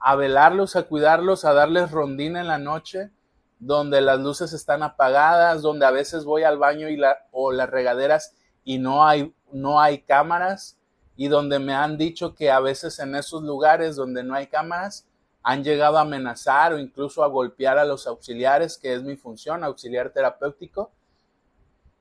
a 0.00 0.16
velarlos, 0.16 0.74
a 0.74 0.84
cuidarlos, 0.84 1.44
a 1.44 1.52
darles 1.52 1.90
rondina 1.90 2.40
en 2.40 2.48
la 2.48 2.58
noche, 2.58 3.10
donde 3.58 4.00
las 4.00 4.20
luces 4.20 4.52
están 4.52 4.82
apagadas, 4.82 5.62
donde 5.62 5.86
a 5.86 5.90
veces 5.90 6.24
voy 6.24 6.44
al 6.44 6.58
baño 6.58 6.88
y 6.88 6.96
la, 6.96 7.26
o 7.32 7.52
las 7.52 7.68
regaderas 7.68 8.34
y 8.64 8.78
no 8.78 9.06
hay, 9.06 9.34
no 9.50 9.80
hay 9.80 10.02
cámaras, 10.02 10.78
y 11.16 11.28
donde 11.28 11.58
me 11.58 11.74
han 11.74 11.98
dicho 11.98 12.34
que 12.34 12.50
a 12.50 12.60
veces 12.60 12.98
en 13.00 13.16
esos 13.16 13.42
lugares 13.42 13.96
donde 13.96 14.22
no 14.22 14.34
hay 14.34 14.46
cámaras, 14.46 15.04
han 15.42 15.64
llegado 15.64 15.98
a 15.98 16.02
amenazar 16.02 16.74
o 16.74 16.78
incluso 16.78 17.24
a 17.24 17.26
golpear 17.26 17.78
a 17.78 17.84
los 17.84 18.06
auxiliares, 18.06 18.76
que 18.76 18.92
es 18.92 19.02
mi 19.02 19.16
función, 19.16 19.64
auxiliar 19.64 20.10
terapéutico. 20.10 20.90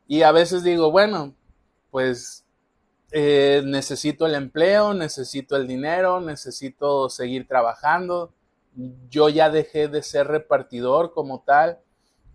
Y 0.08 0.22
a 0.24 0.32
veces 0.32 0.64
digo, 0.64 0.92
bueno, 0.92 1.34
pues 1.90 2.46
eh, 3.12 3.62
necesito 3.66 4.26
el 4.26 4.36
empleo, 4.36 4.94
necesito 4.94 5.56
el 5.56 5.68
dinero, 5.68 6.20
necesito 6.20 7.10
seguir 7.10 7.48
trabajando. 7.48 8.34
Yo 9.10 9.30
ya 9.30 9.50
dejé 9.50 9.88
de 9.88 10.04
ser 10.04 10.28
repartidor 10.28 11.14
como 11.14 11.42
tal. 11.42 11.80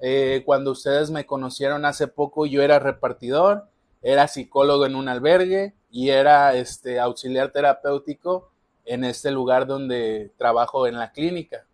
Eh, 0.00 0.42
cuando 0.44 0.72
ustedes 0.72 1.10
me 1.10 1.24
conocieron 1.24 1.84
hace 1.84 2.08
poco, 2.08 2.46
yo 2.46 2.62
era 2.62 2.80
repartidor, 2.80 3.68
era 4.02 4.26
psicólogo 4.26 4.84
en 4.84 4.96
un 4.96 5.08
albergue 5.08 5.74
y 5.90 6.08
era 6.08 6.54
este 6.54 6.98
auxiliar 6.98 7.52
terapéutico 7.52 8.50
en 8.84 9.04
este 9.04 9.30
lugar 9.30 9.66
donde 9.66 10.32
trabajo 10.36 10.88
en 10.88 10.98
la 10.98 11.12
clínica. 11.12 11.66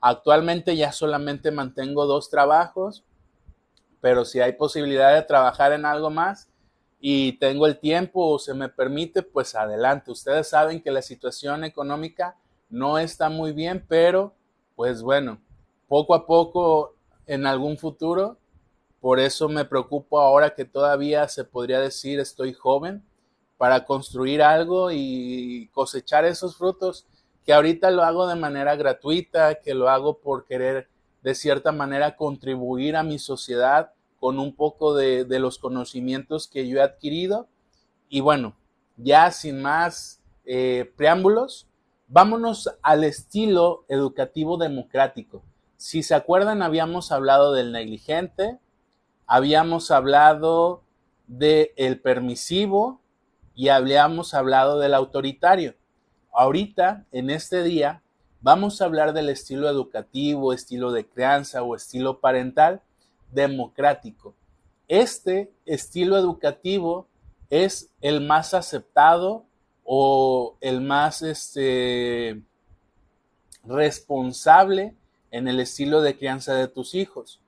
Actualmente 0.00 0.76
ya 0.76 0.90
solamente 0.90 1.52
mantengo 1.52 2.06
dos 2.06 2.30
trabajos, 2.30 3.04
pero 4.00 4.24
si 4.24 4.40
hay 4.40 4.52
posibilidad 4.52 5.14
de 5.14 5.22
trabajar 5.22 5.72
en 5.72 5.84
algo 5.84 6.10
más 6.10 6.48
y 6.98 7.34
tengo 7.38 7.66
el 7.66 7.78
tiempo 7.78 8.26
o 8.26 8.38
se 8.40 8.54
me 8.54 8.68
permite, 8.68 9.22
pues 9.22 9.54
adelante. 9.54 10.10
Ustedes 10.10 10.48
saben 10.48 10.82
que 10.82 10.90
la 10.90 11.02
situación 11.02 11.62
económica 11.62 12.36
no 12.70 12.98
está 12.98 13.28
muy 13.28 13.52
bien, 13.52 13.84
pero 13.86 14.34
pues 14.76 15.02
bueno, 15.02 15.38
poco 15.88 16.14
a 16.14 16.26
poco 16.26 16.94
en 17.26 17.46
algún 17.46 17.76
futuro, 17.76 18.38
por 19.00 19.18
eso 19.18 19.48
me 19.48 19.64
preocupo 19.64 20.20
ahora 20.20 20.54
que 20.54 20.64
todavía 20.64 21.28
se 21.28 21.44
podría 21.44 21.80
decir 21.80 22.20
estoy 22.20 22.52
joven, 22.54 23.04
para 23.60 23.84
construir 23.84 24.40
algo 24.40 24.90
y 24.90 25.68
cosechar 25.74 26.24
esos 26.24 26.56
frutos 26.56 27.06
que 27.44 27.52
ahorita 27.52 27.90
lo 27.90 28.02
hago 28.02 28.26
de 28.26 28.34
manera 28.34 28.74
gratuita, 28.74 29.56
que 29.56 29.74
lo 29.74 29.90
hago 29.90 30.18
por 30.18 30.46
querer 30.46 30.88
de 31.22 31.34
cierta 31.34 31.70
manera 31.70 32.16
contribuir 32.16 32.96
a 32.96 33.02
mi 33.02 33.18
sociedad 33.18 33.92
con 34.18 34.38
un 34.38 34.54
poco 34.54 34.94
de, 34.94 35.26
de 35.26 35.38
los 35.38 35.58
conocimientos 35.58 36.48
que 36.48 36.68
yo 36.68 36.78
he 36.78 36.82
adquirido. 36.82 37.48
Y 38.08 38.20
bueno, 38.20 38.56
ya 38.96 39.30
sin 39.30 39.60
más 39.60 40.22
eh, 40.46 40.90
preámbulos, 40.96 41.66
vámonos 42.10 42.68
al 42.82 43.04
estilo 43.04 43.84
educativo 43.88 44.58
democrático. 44.58 45.42
Si 45.76 46.02
se 46.02 46.14
acuerdan, 46.14 46.60
habíamos 46.60 47.12
hablado 47.12 47.52
del 47.52 47.70
negligente, 47.70 48.58
habíamos 49.26 49.92
hablado 49.92 50.82
del 51.28 52.00
permisivo 52.00 53.00
y 53.54 53.68
habíamos 53.68 54.34
hablado 54.34 54.80
del 54.80 54.92
autoritario. 54.92 55.76
Ahorita, 56.32 57.06
en 57.12 57.30
este 57.30 57.62
día, 57.62 58.02
vamos 58.40 58.82
a 58.82 58.86
hablar 58.86 59.12
del 59.12 59.28
estilo 59.28 59.68
educativo, 59.68 60.52
estilo 60.52 60.90
de 60.90 61.06
crianza 61.06 61.62
o 61.62 61.76
estilo 61.76 62.18
parental 62.18 62.82
democrático. 63.30 64.34
Este 64.88 65.52
estilo 65.64 66.18
educativo 66.18 67.06
es 67.50 67.92
el 68.00 68.20
más 68.20 68.52
aceptado 68.52 69.44
o 69.92 70.56
el 70.60 70.82
más 70.82 71.20
este, 71.20 72.40
responsable 73.64 74.94
en 75.32 75.48
el 75.48 75.58
estilo 75.58 76.00
de 76.00 76.16
crianza 76.16 76.54
de 76.54 76.68
tus 76.68 76.94
hijos. 76.94 77.40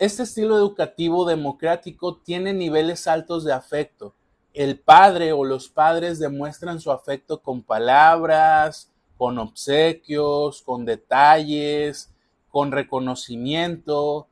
Este 0.00 0.24
estilo 0.24 0.56
educativo 0.56 1.24
democrático 1.24 2.16
tiene 2.16 2.52
niveles 2.54 3.06
altos 3.06 3.44
de 3.44 3.52
afecto. 3.52 4.16
El 4.52 4.80
padre 4.80 5.30
o 5.32 5.44
los 5.44 5.68
padres 5.68 6.18
demuestran 6.18 6.80
su 6.80 6.90
afecto 6.90 7.40
con 7.40 7.62
palabras, 7.62 8.90
con 9.16 9.38
obsequios, 9.38 10.60
con 10.62 10.84
detalles, 10.84 12.10
con 12.50 12.72
reconocimiento. 12.72 14.26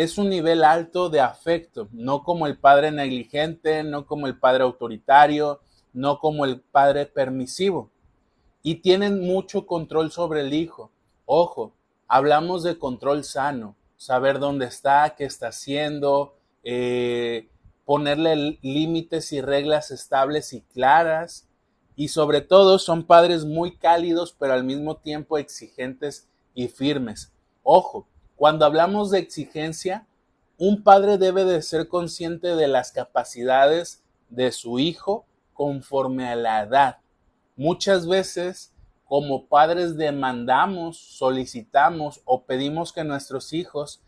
Es 0.00 0.16
un 0.16 0.30
nivel 0.30 0.64
alto 0.64 1.10
de 1.10 1.20
afecto, 1.20 1.90
no 1.92 2.22
como 2.22 2.46
el 2.46 2.56
padre 2.56 2.90
negligente, 2.90 3.82
no 3.82 4.06
como 4.06 4.26
el 4.26 4.38
padre 4.38 4.62
autoritario, 4.62 5.60
no 5.92 6.18
como 6.20 6.46
el 6.46 6.58
padre 6.58 7.04
permisivo. 7.04 7.90
Y 8.62 8.76
tienen 8.76 9.20
mucho 9.20 9.66
control 9.66 10.10
sobre 10.10 10.40
el 10.40 10.54
hijo. 10.54 10.90
Ojo, 11.26 11.74
hablamos 12.08 12.62
de 12.62 12.78
control 12.78 13.24
sano, 13.24 13.76
saber 13.98 14.38
dónde 14.38 14.64
está, 14.64 15.16
qué 15.18 15.26
está 15.26 15.48
haciendo, 15.48 16.34
eh, 16.64 17.50
ponerle 17.84 18.58
límites 18.62 19.34
y 19.34 19.42
reglas 19.42 19.90
estables 19.90 20.54
y 20.54 20.62
claras. 20.62 21.46
Y 21.94 22.08
sobre 22.08 22.40
todo 22.40 22.78
son 22.78 23.04
padres 23.04 23.44
muy 23.44 23.76
cálidos, 23.76 24.34
pero 24.38 24.54
al 24.54 24.64
mismo 24.64 24.96
tiempo 24.96 25.36
exigentes 25.36 26.26
y 26.54 26.68
firmes. 26.68 27.34
Ojo, 27.62 28.06
cuando 28.40 28.64
hablamos 28.64 29.10
de 29.10 29.18
exigencia, 29.18 30.06
un 30.56 30.82
padre 30.82 31.18
debe 31.18 31.44
de 31.44 31.60
ser 31.60 31.88
consciente 31.88 32.56
de 32.56 32.68
las 32.68 32.90
capacidades 32.90 34.02
de 34.30 34.50
su 34.50 34.78
hijo 34.78 35.26
conforme 35.52 36.26
a 36.26 36.36
la 36.36 36.62
edad. 36.62 36.96
Muchas 37.54 38.08
veces 38.08 38.72
como 39.04 39.44
padres 39.44 39.98
demandamos, 39.98 40.96
solicitamos 40.96 42.22
o 42.24 42.44
pedimos 42.44 42.94
que 42.94 43.04
nuestros 43.04 43.52
hijos 43.52 44.00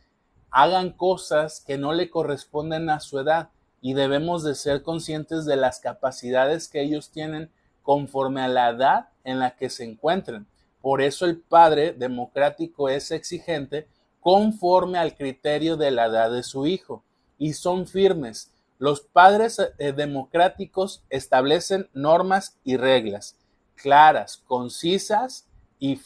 hagan 0.51 0.93
cosas 0.93 1.61
que 1.61 1.77
no 1.77 1.93
le 1.93 2.09
corresponden 2.09 2.89
a 2.89 3.01
su 3.01 3.19
edad 3.19 3.51
y 3.83 3.93
debemos 3.93 4.45
de 4.45 4.55
ser 4.55 4.83
conscientes 4.83 5.45
de 5.45 5.57
las 5.57 5.79
capacidades 5.79 6.69
que 6.69 6.81
ellos 6.81 7.11
tienen 7.11 7.51
conforme 7.83 8.41
a 8.41 8.49
la 8.49 8.71
edad 8.71 9.09
en 9.25 9.41
la 9.41 9.57
que 9.57 9.69
se 9.69 9.85
encuentren. 9.85 10.47
Por 10.81 11.03
eso 11.03 11.27
el 11.27 11.39
padre 11.39 11.93
democrático 11.93 12.89
es 12.89 13.11
exigente 13.11 13.89
conforme 14.23 14.99
al 14.99 15.15
criterio 15.15 15.77
de 15.77 15.91
la 15.91 16.07
edad 16.07 16.31
de 16.31 16.43
su 16.43 16.67
hijo 16.67 17.05
y 17.37 17.53
son 17.53 17.87
firmes. 17.87 18.51
Los 18.79 19.03
padres 19.03 19.61
eh, 19.79 19.93
democráticos 19.93 21.03
establecen 21.11 21.91
normas 21.93 22.57
y 22.65 22.79
reglas 22.79 23.37
claras, 23.83 24.43
concisas 24.47 25.47
y, 25.81 25.99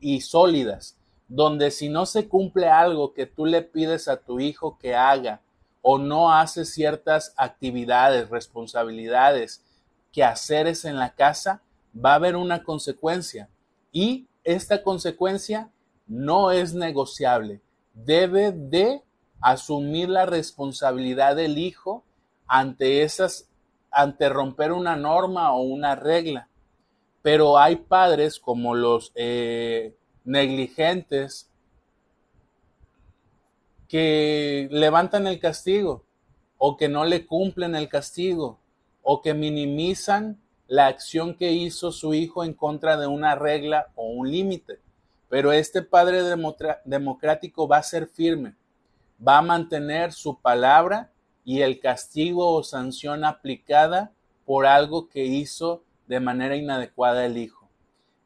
y, 0.00 0.20
sólidas, 0.22 0.96
donde 1.28 1.70
si 1.70 1.90
no 1.90 2.06
se 2.06 2.26
cumple 2.26 2.68
algo 2.68 3.12
que 3.12 3.26
tú 3.26 3.44
le 3.44 3.60
pides 3.60 4.08
a 4.08 4.16
tu 4.16 4.40
hijo 4.40 4.78
que 4.78 4.94
haga 4.94 5.42
o 5.82 5.98
no 5.98 6.32
hace 6.32 6.64
ciertas 6.64 7.34
actividades, 7.36 8.30
responsabilidades, 8.30 9.62
que 10.12 10.24
haceres 10.24 10.86
en 10.86 10.98
la 10.98 11.14
casa, 11.14 11.62
va 11.94 12.12
a 12.12 12.16
haber 12.16 12.36
una 12.36 12.64
consecuencia 12.64 13.48
y 13.92 14.26
esta 14.42 14.82
consecuencia 14.82 15.70
no 16.10 16.50
es 16.50 16.74
negociable. 16.74 17.62
Debe 17.94 18.52
de 18.52 19.02
asumir 19.40 20.10
la 20.10 20.26
responsabilidad 20.26 21.36
del 21.36 21.56
hijo 21.56 22.04
ante 22.46 23.02
esas 23.02 23.48
ante 23.90 24.28
romper 24.28 24.72
una 24.72 24.94
norma 24.94 25.52
o 25.52 25.62
una 25.62 25.96
regla 25.96 26.50
pero 27.22 27.58
hay 27.58 27.76
padres 27.76 28.38
como 28.38 28.74
los 28.74 29.12
eh, 29.14 29.94
negligentes 30.24 31.50
que 33.88 34.68
levantan 34.70 35.26
el 35.26 35.38
castigo 35.38 36.04
o 36.56 36.76
que 36.76 36.88
no 36.88 37.04
le 37.04 37.26
cumplen 37.26 37.74
el 37.74 37.88
castigo 37.88 38.60
o 39.02 39.20
que 39.20 39.34
minimizan 39.34 40.40
la 40.66 40.86
acción 40.86 41.34
que 41.34 41.52
hizo 41.52 41.90
su 41.90 42.14
hijo 42.14 42.44
en 42.44 42.54
contra 42.54 42.96
de 42.96 43.06
una 43.06 43.34
regla 43.34 43.88
o 43.96 44.06
un 44.06 44.30
límite. 44.30 44.78
Pero 45.30 45.52
este 45.52 45.80
padre 45.80 46.22
democrático 46.84 47.66
va 47.66 47.78
a 47.78 47.82
ser 47.84 48.08
firme, 48.08 48.56
va 49.26 49.38
a 49.38 49.42
mantener 49.42 50.12
su 50.12 50.38
palabra 50.38 51.12
y 51.44 51.62
el 51.62 51.80
castigo 51.80 52.52
o 52.52 52.62
sanción 52.64 53.24
aplicada 53.24 54.12
por 54.44 54.66
algo 54.66 55.08
que 55.08 55.24
hizo 55.24 55.84
de 56.08 56.18
manera 56.18 56.56
inadecuada 56.56 57.24
el 57.24 57.38
hijo. 57.38 57.68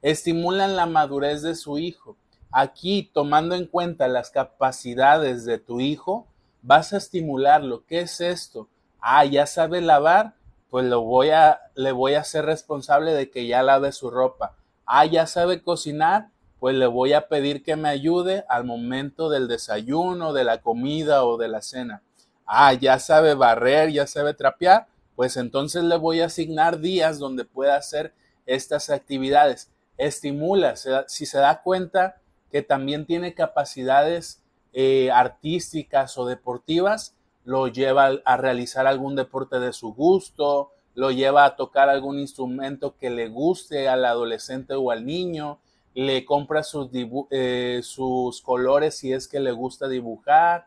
Estimulan 0.01 0.77
la 0.77 0.87
madurez 0.87 1.43
de 1.43 1.55
su 1.55 1.77
hijo. 1.77 2.17
Aquí, 2.51 3.11
tomando 3.13 3.55
en 3.55 3.67
cuenta 3.67 4.09
las 4.09 4.31
capacidades 4.31 5.45
de 5.45 5.59
tu 5.59 5.81
hijo, 5.81 6.27
vas 6.63 6.95
a 6.95 6.97
estimularlo. 6.97 7.85
¿Qué 7.85 8.01
es 8.01 8.23
esto? 8.23 8.69
Ah, 8.99 9.27
ya 9.27 9.47
sabe 9.47 9.83
lavar, 9.83 10.35
pues 10.71 10.87
lo 10.87 11.03
voy 11.03 11.31
a, 11.31 11.61
le 11.75 11.93
voy 11.93 12.15
a 12.15 12.21
hacer 12.21 12.47
responsable 12.47 13.13
de 13.13 13.31
que 13.31 13.47
ya 13.47 13.63
lave 13.63 13.93
su 13.93 14.11
ropa. 14.11 14.57
Ah, 14.87 15.05
ya 15.05 15.27
sabe 15.27 15.63
cocinar, 15.63 16.31
pues 16.65 16.77
le 16.77 16.87
voy 16.87 17.13
a 17.13 17.29
pedir 17.29 17.63
que 17.63 17.77
me 17.77 17.91
ayude 17.91 18.47
al 18.49 18.65
momento 18.65 19.29
del 19.29 19.49
desayuno, 19.49 20.33
de 20.33 20.45
la 20.45 20.63
comida 20.63 21.27
o 21.27 21.37
de 21.37 21.47
la 21.47 21.61
cena. 21.61 22.01
Ah, 22.47 22.73
ya 22.73 22.99
sabe 22.99 23.35
barrer, 23.35 23.91
ya 23.93 24.07
sabe 24.07 24.33
trapear, 24.33 24.87
pues 25.15 25.37
entonces 25.37 25.85
le 25.85 25.99
voy 25.99 26.23
a 26.23 26.25
asignar 26.25 26.81
días 26.81 27.19
donde 27.19 27.45
pueda 27.45 27.77
hacer 27.77 28.15
estas 28.47 28.89
actividades. 28.89 29.69
Estimula, 29.99 30.75
si 31.07 31.27
se 31.27 31.37
da 31.37 31.61
cuenta 31.61 32.17
que 32.51 32.63
también 32.63 33.05
tiene 33.05 33.35
capacidades 33.35 34.41
eh, 34.73 35.11
artísticas 35.11 36.17
o 36.17 36.25
deportivas, 36.25 37.15
lo 37.45 37.69
lleva 37.69 38.23
a 38.25 38.37
realizar 38.39 38.87
algún 38.87 39.17
deporte 39.17 39.61
de 39.61 39.75
su 39.75 39.93
gusto, 39.93 40.71
lo 40.95 41.11
lleva 41.11 41.45
a 41.45 41.57
tocar 41.57 41.91
algún 41.91 42.19
instrumento 42.19 42.97
que 42.97 43.11
le 43.11 43.29
guste 43.29 43.87
al 43.87 44.07
adolescente 44.07 44.73
o 44.73 44.91
al 44.91 45.05
niño, 45.05 45.59
le 45.95 46.25
compra 46.25 46.63
sus, 46.63 46.89
eh, 47.31 47.81
sus 47.83 48.43
colores 48.43 48.99
si 48.99 49.13
es 49.13 49.29
que 49.29 49.41
le 49.41 49.53
gusta 49.53 49.89
dibujar, 49.89 50.67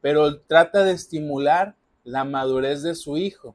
pero 0.00 0.40
trata 0.40 0.82
de 0.82 0.92
estimular 0.92 1.76
la 2.04 2.24
madurez 2.24 2.82
de 2.82 2.94
su 2.94 3.18
hijo. 3.18 3.54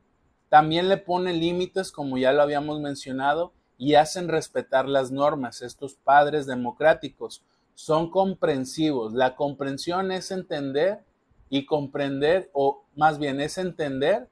También 0.49 0.88
le 0.88 0.97
pone 0.97 1.34
límites, 1.34 1.91
como 1.91 2.17
ya 2.17 2.32
lo 2.32 2.41
habíamos 2.41 2.80
mencionado, 2.80 3.51
y 3.77 3.95
hacen 3.95 4.27
respetar 4.27 4.88
las 4.88 5.12
normas. 5.12 5.62
Estos 5.62 5.95
padres 5.95 6.45
democráticos 6.45 7.43
son 7.75 8.10
comprensivos. 8.10 9.13
La 9.13 9.36
comprensión 9.36 10.12
es 10.12 10.32
entender 10.32 11.03
y 11.49 11.65
comprender, 11.65 12.49
o 12.53 12.84
más 12.95 13.19
bien 13.19 13.41
es 13.41 13.58
entender 13.58 14.30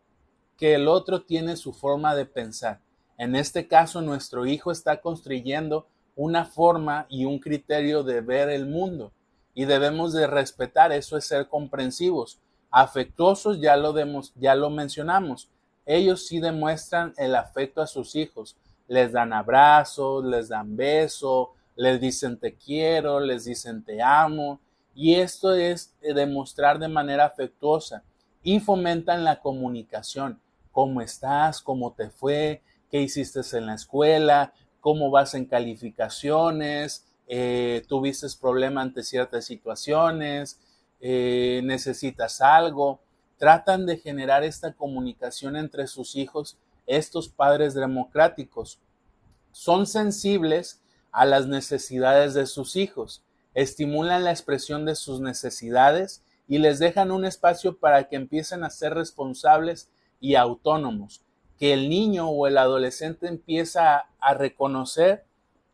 que 0.57 0.75
el 0.75 0.87
otro 0.87 1.23
tiene 1.23 1.57
su 1.57 1.73
forma 1.73 2.15
de 2.15 2.25
pensar. 2.25 2.79
En 3.17 3.35
este 3.35 3.67
caso, 3.67 4.01
nuestro 4.01 4.45
hijo 4.45 4.71
está 4.71 5.01
construyendo 5.01 5.87
una 6.15 6.45
forma 6.45 7.05
y 7.09 7.25
un 7.25 7.39
criterio 7.39 8.03
de 8.03 8.21
ver 8.21 8.49
el 8.49 8.65
mundo 8.65 9.11
y 9.53 9.65
debemos 9.65 10.13
de 10.13 10.27
respetar, 10.27 10.91
eso 10.91 11.17
es 11.17 11.25
ser 11.25 11.47
comprensivos. 11.47 12.39
Afectuosos, 12.69 13.59
ya 13.61 13.77
lo, 13.77 13.95
ya 14.35 14.53
lo 14.53 14.69
mencionamos, 14.69 15.49
ellos 15.85 16.25
sí 16.27 16.39
demuestran 16.39 17.13
el 17.17 17.35
afecto 17.35 17.81
a 17.81 17.87
sus 17.87 18.15
hijos. 18.15 18.57
Les 18.87 19.11
dan 19.11 19.33
abrazos, 19.33 20.25
les 20.25 20.49
dan 20.49 20.75
besos, 20.75 21.49
les 21.75 22.01
dicen 22.01 22.37
te 22.39 22.55
quiero, 22.55 23.19
les 23.19 23.45
dicen 23.45 23.83
te 23.83 24.01
amo. 24.01 24.59
Y 24.95 25.15
esto 25.15 25.53
es 25.53 25.95
demostrar 26.01 26.79
de 26.79 26.87
manera 26.87 27.25
afectuosa 27.25 28.03
y 28.43 28.59
fomentan 28.59 29.23
la 29.23 29.39
comunicación. 29.39 30.39
¿Cómo 30.71 31.01
estás? 31.01 31.61
¿Cómo 31.61 31.93
te 31.93 32.09
fue? 32.09 32.61
¿Qué 32.89 33.01
hiciste 33.01 33.41
en 33.57 33.67
la 33.67 33.75
escuela? 33.75 34.53
Cómo 34.85 35.09
vas 35.09 35.33
en 35.33 35.45
calificaciones, 35.45 37.07
eh, 37.27 37.83
tuviste 37.87 38.27
problema 38.39 38.83
ante 38.83 39.01
ciertas 39.01 39.45
situaciones, 39.45 40.59
eh, 41.01 41.61
necesitas 41.63 42.39
algo. 42.39 42.99
Tratan 43.39 43.87
de 43.87 43.97
generar 43.97 44.43
esta 44.43 44.73
comunicación 44.73 45.55
entre 45.55 45.87
sus 45.87 46.15
hijos, 46.15 46.59
estos 46.85 47.29
padres 47.29 47.73
democráticos. 47.73 48.77
Son 49.51 49.87
sensibles 49.87 50.83
a 51.11 51.25
las 51.25 51.47
necesidades 51.47 52.35
de 52.35 52.45
sus 52.45 52.75
hijos, 52.75 53.23
estimulan 53.55 54.23
la 54.23 54.29
expresión 54.29 54.85
de 54.85 54.93
sus 54.93 55.19
necesidades 55.19 56.21
y 56.47 56.59
les 56.59 56.77
dejan 56.77 57.09
un 57.09 57.25
espacio 57.25 57.79
para 57.79 58.07
que 58.07 58.17
empiecen 58.17 58.63
a 58.63 58.69
ser 58.69 58.93
responsables 58.93 59.89
y 60.19 60.35
autónomos, 60.35 61.23
que 61.59 61.73
el 61.73 61.89
niño 61.89 62.29
o 62.29 62.47
el 62.47 62.57
adolescente 62.57 63.27
empieza 63.27 64.07
a 64.19 64.33
reconocer 64.33 65.25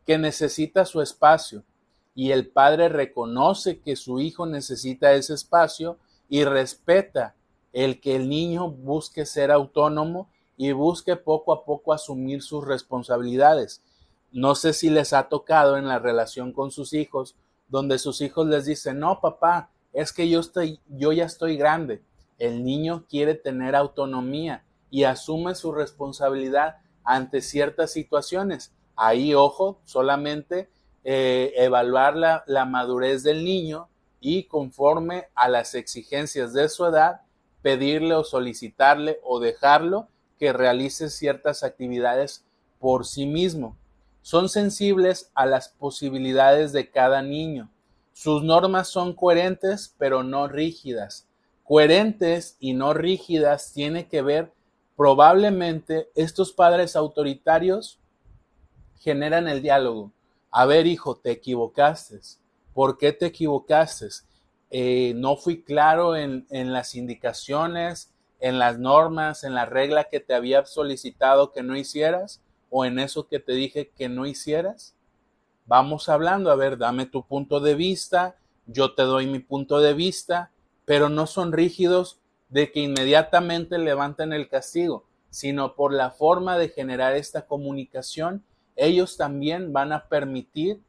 que 0.06 0.18
necesita 0.18 0.84
su 0.84 1.00
espacio 1.00 1.64
y 2.14 2.30
el 2.32 2.48
padre 2.48 2.88
reconoce 2.88 3.80
que 3.80 3.96
su 3.96 4.20
hijo 4.20 4.46
necesita 4.46 5.12
ese 5.12 5.34
espacio 5.34 5.98
y 6.28 6.44
respeta 6.44 7.34
el 7.72 8.00
que 8.00 8.16
el 8.16 8.28
niño 8.28 8.70
busque 8.70 9.24
ser 9.24 9.50
autónomo 9.50 10.28
y 10.56 10.72
busque 10.72 11.16
poco 11.16 11.52
a 11.52 11.64
poco 11.64 11.92
asumir 11.92 12.42
sus 12.42 12.64
responsabilidades. 12.64 13.82
No 14.30 14.54
sé 14.54 14.72
si 14.72 14.90
les 14.90 15.12
ha 15.12 15.28
tocado 15.28 15.76
en 15.76 15.88
la 15.88 15.98
relación 15.98 16.52
con 16.52 16.70
sus 16.70 16.92
hijos, 16.92 17.34
donde 17.68 17.98
sus 17.98 18.20
hijos 18.20 18.46
les 18.46 18.66
dicen, 18.66 18.98
no, 18.98 19.20
papá, 19.20 19.70
es 19.92 20.12
que 20.12 20.28
yo 20.28 20.40
estoy, 20.40 20.80
yo 20.88 21.12
ya 21.12 21.24
estoy 21.24 21.56
grande. 21.56 22.02
El 22.38 22.64
niño 22.64 23.04
quiere 23.08 23.34
tener 23.34 23.74
autonomía 23.74 24.64
y 24.92 25.04
asume 25.04 25.54
su 25.54 25.72
responsabilidad 25.72 26.76
ante 27.02 27.40
ciertas 27.40 27.90
situaciones. 27.90 28.72
Ahí, 28.94 29.34
ojo, 29.34 29.80
solamente 29.86 30.68
eh, 31.02 31.54
evaluar 31.56 32.14
la, 32.14 32.44
la 32.46 32.66
madurez 32.66 33.22
del 33.22 33.42
niño 33.42 33.88
y 34.20 34.44
conforme 34.44 35.28
a 35.34 35.48
las 35.48 35.74
exigencias 35.74 36.52
de 36.52 36.68
su 36.68 36.84
edad, 36.84 37.22
pedirle 37.62 38.14
o 38.14 38.22
solicitarle 38.22 39.18
o 39.24 39.40
dejarlo 39.40 40.08
que 40.38 40.52
realice 40.52 41.08
ciertas 41.08 41.64
actividades 41.64 42.44
por 42.78 43.06
sí 43.06 43.24
mismo. 43.24 43.78
Son 44.20 44.50
sensibles 44.50 45.30
a 45.34 45.46
las 45.46 45.70
posibilidades 45.70 46.72
de 46.72 46.90
cada 46.90 47.22
niño. 47.22 47.70
Sus 48.12 48.44
normas 48.44 48.88
son 48.88 49.14
coherentes 49.14 49.94
pero 49.96 50.22
no 50.22 50.48
rígidas. 50.48 51.26
Coherentes 51.64 52.58
y 52.60 52.74
no 52.74 52.92
rígidas 52.92 53.72
tiene 53.72 54.06
que 54.06 54.20
ver 54.20 54.52
probablemente 55.02 56.10
estos 56.14 56.52
padres 56.52 56.94
autoritarios 56.94 57.98
generan 59.00 59.48
el 59.48 59.60
diálogo. 59.60 60.12
A 60.52 60.64
ver, 60.64 60.86
hijo, 60.86 61.16
te 61.16 61.32
equivocaste. 61.32 62.20
¿Por 62.72 62.98
qué 62.98 63.12
te 63.12 63.26
equivocaste? 63.26 64.06
Eh, 64.70 65.12
no 65.16 65.36
fui 65.36 65.60
claro 65.60 66.14
en, 66.14 66.46
en 66.50 66.72
las 66.72 66.94
indicaciones, 66.94 68.12
en 68.38 68.60
las 68.60 68.78
normas, 68.78 69.42
en 69.42 69.54
la 69.54 69.66
regla 69.66 70.04
que 70.04 70.20
te 70.20 70.34
había 70.34 70.64
solicitado 70.66 71.50
que 71.50 71.64
no 71.64 71.76
hicieras 71.76 72.40
o 72.70 72.84
en 72.84 73.00
eso 73.00 73.26
que 73.26 73.40
te 73.40 73.54
dije 73.54 73.90
que 73.90 74.08
no 74.08 74.24
hicieras. 74.24 74.94
Vamos 75.66 76.08
hablando, 76.08 76.48
a 76.52 76.54
ver, 76.54 76.78
dame 76.78 77.06
tu 77.06 77.26
punto 77.26 77.58
de 77.58 77.74
vista, 77.74 78.36
yo 78.66 78.94
te 78.94 79.02
doy 79.02 79.26
mi 79.26 79.40
punto 79.40 79.80
de 79.80 79.94
vista, 79.94 80.52
pero 80.84 81.08
no 81.08 81.26
son 81.26 81.50
rígidos 81.50 82.20
de 82.52 82.70
que 82.70 82.80
inmediatamente 82.80 83.78
levanten 83.78 84.34
el 84.34 84.48
castigo, 84.48 85.04
sino 85.30 85.74
por 85.74 85.92
la 85.92 86.10
forma 86.10 86.58
de 86.58 86.68
generar 86.68 87.14
esta 87.14 87.46
comunicación, 87.46 88.44
ellos 88.76 89.16
también 89.16 89.72
van 89.72 89.92
a 89.92 90.08
permitir 90.08 90.80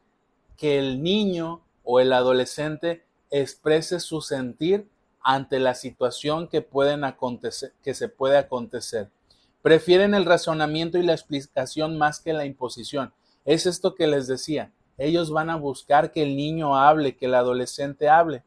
que 0.57 0.77
el 0.77 1.01
niño 1.01 1.61
o 1.85 2.01
el 2.01 2.11
adolescente 2.11 3.05
exprese 3.31 4.01
su 4.01 4.21
sentir 4.21 4.89
ante 5.21 5.59
la 5.59 5.73
situación 5.73 6.49
que 6.49 6.61
pueden 6.61 7.05
acontecer, 7.05 7.71
que 7.81 7.93
se 7.93 8.09
puede 8.09 8.37
acontecer. 8.37 9.09
Prefieren 9.61 10.13
el 10.13 10.25
razonamiento 10.25 10.97
y 10.97 11.03
la 11.03 11.13
explicación 11.13 11.97
más 11.97 12.19
que 12.19 12.33
la 12.33 12.45
imposición. 12.45 13.13
Es 13.45 13.65
esto 13.65 13.95
que 13.95 14.07
les 14.07 14.27
decía. 14.27 14.73
Ellos 14.97 15.31
van 15.31 15.49
a 15.49 15.55
buscar 15.55 16.11
que 16.11 16.23
el 16.23 16.35
niño 16.35 16.75
hable, 16.75 17.15
que 17.15 17.27
el 17.27 17.35
adolescente 17.35 18.09
hable. 18.09 18.43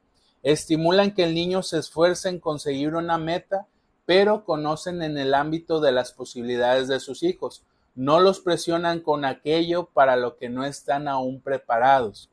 Estimulan 0.46 1.12
que 1.12 1.24
el 1.24 1.34
niño 1.34 1.64
se 1.64 1.80
esfuerce 1.80 2.28
en 2.28 2.38
conseguir 2.38 2.94
una 2.94 3.18
meta, 3.18 3.66
pero 4.04 4.44
conocen 4.44 5.02
en 5.02 5.18
el 5.18 5.34
ámbito 5.34 5.80
de 5.80 5.90
las 5.90 6.12
posibilidades 6.12 6.86
de 6.86 7.00
sus 7.00 7.24
hijos. 7.24 7.64
No 7.96 8.20
los 8.20 8.38
presionan 8.38 9.00
con 9.00 9.24
aquello 9.24 9.86
para 9.86 10.14
lo 10.14 10.36
que 10.36 10.48
no 10.48 10.64
están 10.64 11.08
aún 11.08 11.40
preparados. 11.40 12.30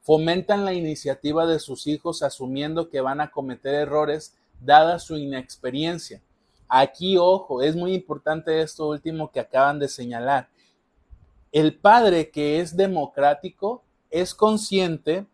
Fomentan 0.00 0.64
la 0.64 0.72
iniciativa 0.72 1.44
de 1.44 1.58
sus 1.58 1.86
hijos 1.86 2.22
asumiendo 2.22 2.88
que 2.88 3.02
van 3.02 3.20
a 3.20 3.30
cometer 3.30 3.74
errores 3.74 4.38
dada 4.58 4.98
su 4.98 5.18
inexperiencia. 5.18 6.22
Aquí, 6.66 7.18
ojo, 7.18 7.60
es 7.60 7.76
muy 7.76 7.92
importante 7.92 8.62
esto 8.62 8.88
último 8.88 9.30
que 9.30 9.40
acaban 9.40 9.78
de 9.78 9.88
señalar. 9.88 10.48
El 11.52 11.74
padre 11.74 12.30
que 12.30 12.60
es 12.60 12.74
democrático 12.74 13.82
es 14.08 14.34
consciente 14.34 15.26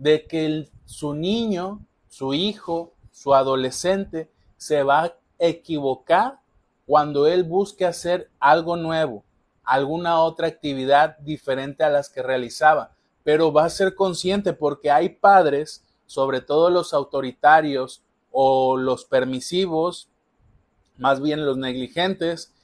de 0.00 0.26
que 0.26 0.66
su 0.86 1.12
niño, 1.12 1.84
su 2.08 2.32
hijo, 2.32 2.94
su 3.12 3.34
adolescente 3.34 4.30
se 4.56 4.82
va 4.82 5.02
a 5.02 5.14
equivocar 5.38 6.40
cuando 6.86 7.26
él 7.26 7.44
busque 7.44 7.84
hacer 7.84 8.30
algo 8.40 8.78
nuevo, 8.78 9.24
alguna 9.62 10.18
otra 10.20 10.48
actividad 10.48 11.18
diferente 11.18 11.84
a 11.84 11.90
las 11.90 12.08
que 12.08 12.22
realizaba, 12.22 12.92
pero 13.24 13.52
va 13.52 13.66
a 13.66 13.70
ser 13.70 13.94
consciente 13.94 14.54
porque 14.54 14.90
hay 14.90 15.10
padres, 15.10 15.84
sobre 16.06 16.40
todo 16.40 16.70
los 16.70 16.94
autoritarios 16.94 18.02
o 18.32 18.78
los 18.78 19.04
permisivos, 19.04 20.08
más 20.96 21.20
bien 21.20 21.44
los 21.44 21.58
negligentes, 21.58 22.54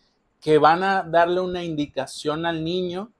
que 0.41 0.57
van 0.57 0.83
a 0.83 1.03
darle 1.03 1.41
una 1.43 1.63
indicación 1.63 2.47
al 2.47 2.65
niño 2.65 3.13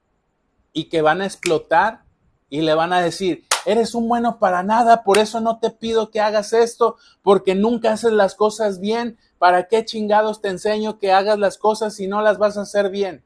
y 0.73 0.85
que 0.85 1.03
van 1.03 1.21
a 1.21 1.25
explotar 1.25 2.01
y 2.49 2.61
le 2.61 2.73
van 2.73 2.93
a 2.93 3.01
decir, 3.01 3.43
eres 3.67 3.93
un 3.95 4.07
bueno 4.07 4.39
para 4.39 4.63
nada, 4.63 5.03
por 5.03 5.17
eso 5.17 5.41
no 5.41 5.59
te 5.59 5.71
pido 5.71 6.09
que 6.09 6.21
hagas 6.21 6.53
esto, 6.53 6.95
porque 7.21 7.53
nunca 7.53 7.91
haces 7.91 8.13
las 8.13 8.33
cosas 8.33 8.79
bien, 8.79 9.17
¿para 9.39 9.67
qué 9.67 9.83
chingados 9.83 10.41
te 10.41 10.47
enseño 10.47 10.99
que 10.99 11.11
hagas 11.11 11.37
las 11.37 11.57
cosas 11.57 11.93
si 11.93 12.07
no 12.07 12.21
las 12.21 12.37
vas 12.37 12.57
a 12.57 12.61
hacer 12.61 12.89
bien? 12.89 13.25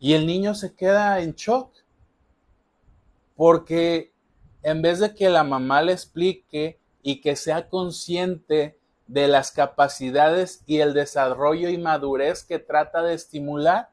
Y 0.00 0.14
el 0.14 0.26
niño 0.26 0.56
se 0.56 0.74
queda 0.74 1.20
en 1.20 1.34
shock, 1.34 1.70
porque 3.36 4.12
en 4.64 4.82
vez 4.82 4.98
de 4.98 5.14
que 5.14 5.30
la 5.30 5.44
mamá 5.44 5.82
le 5.82 5.92
explique 5.92 6.80
y 7.00 7.20
que 7.20 7.36
sea 7.36 7.68
consciente 7.68 8.76
de 9.06 9.28
las 9.28 9.52
capacidades 9.52 10.64
y 10.66 10.80
el 10.80 10.94
desarrollo 10.94 11.68
y 11.68 11.78
madurez 11.78 12.42
que 12.42 12.58
trata 12.58 13.04
de 13.04 13.14
estimular, 13.14 13.90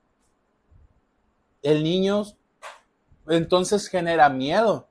el 1.62 1.84
niño 1.84 2.24
entonces 3.28 3.88
genera 3.88 4.28
miedo 4.30 4.90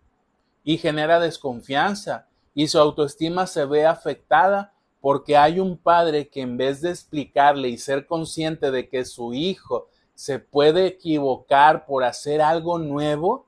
y 0.65 0.79
genera 0.79 1.21
desconfianza 1.21 2.27
y 2.55 2.69
su 2.69 2.79
autoestima 2.79 3.47
se 3.47 3.65
ve 3.65 3.87
afectada 3.87 4.73
porque 5.01 5.37
hay 5.37 5.59
un 5.59 5.77
padre 5.77 6.29
que 6.29 6.43
en 6.43 6.57
vez 6.57 6.81
de 6.81 6.91
explicarle 6.91 7.69
y 7.69 7.79
ser 7.79 8.07
consciente 8.07 8.71
de 8.71 8.89
que 8.89 9.05
su 9.05 9.35
hijo 9.35 9.89
se 10.15 10.39
puede 10.39 10.87
equivocar 10.87 11.87
por 11.87 12.05
hacer 12.05 12.41
algo 12.41 12.79
nuevo 12.79 13.47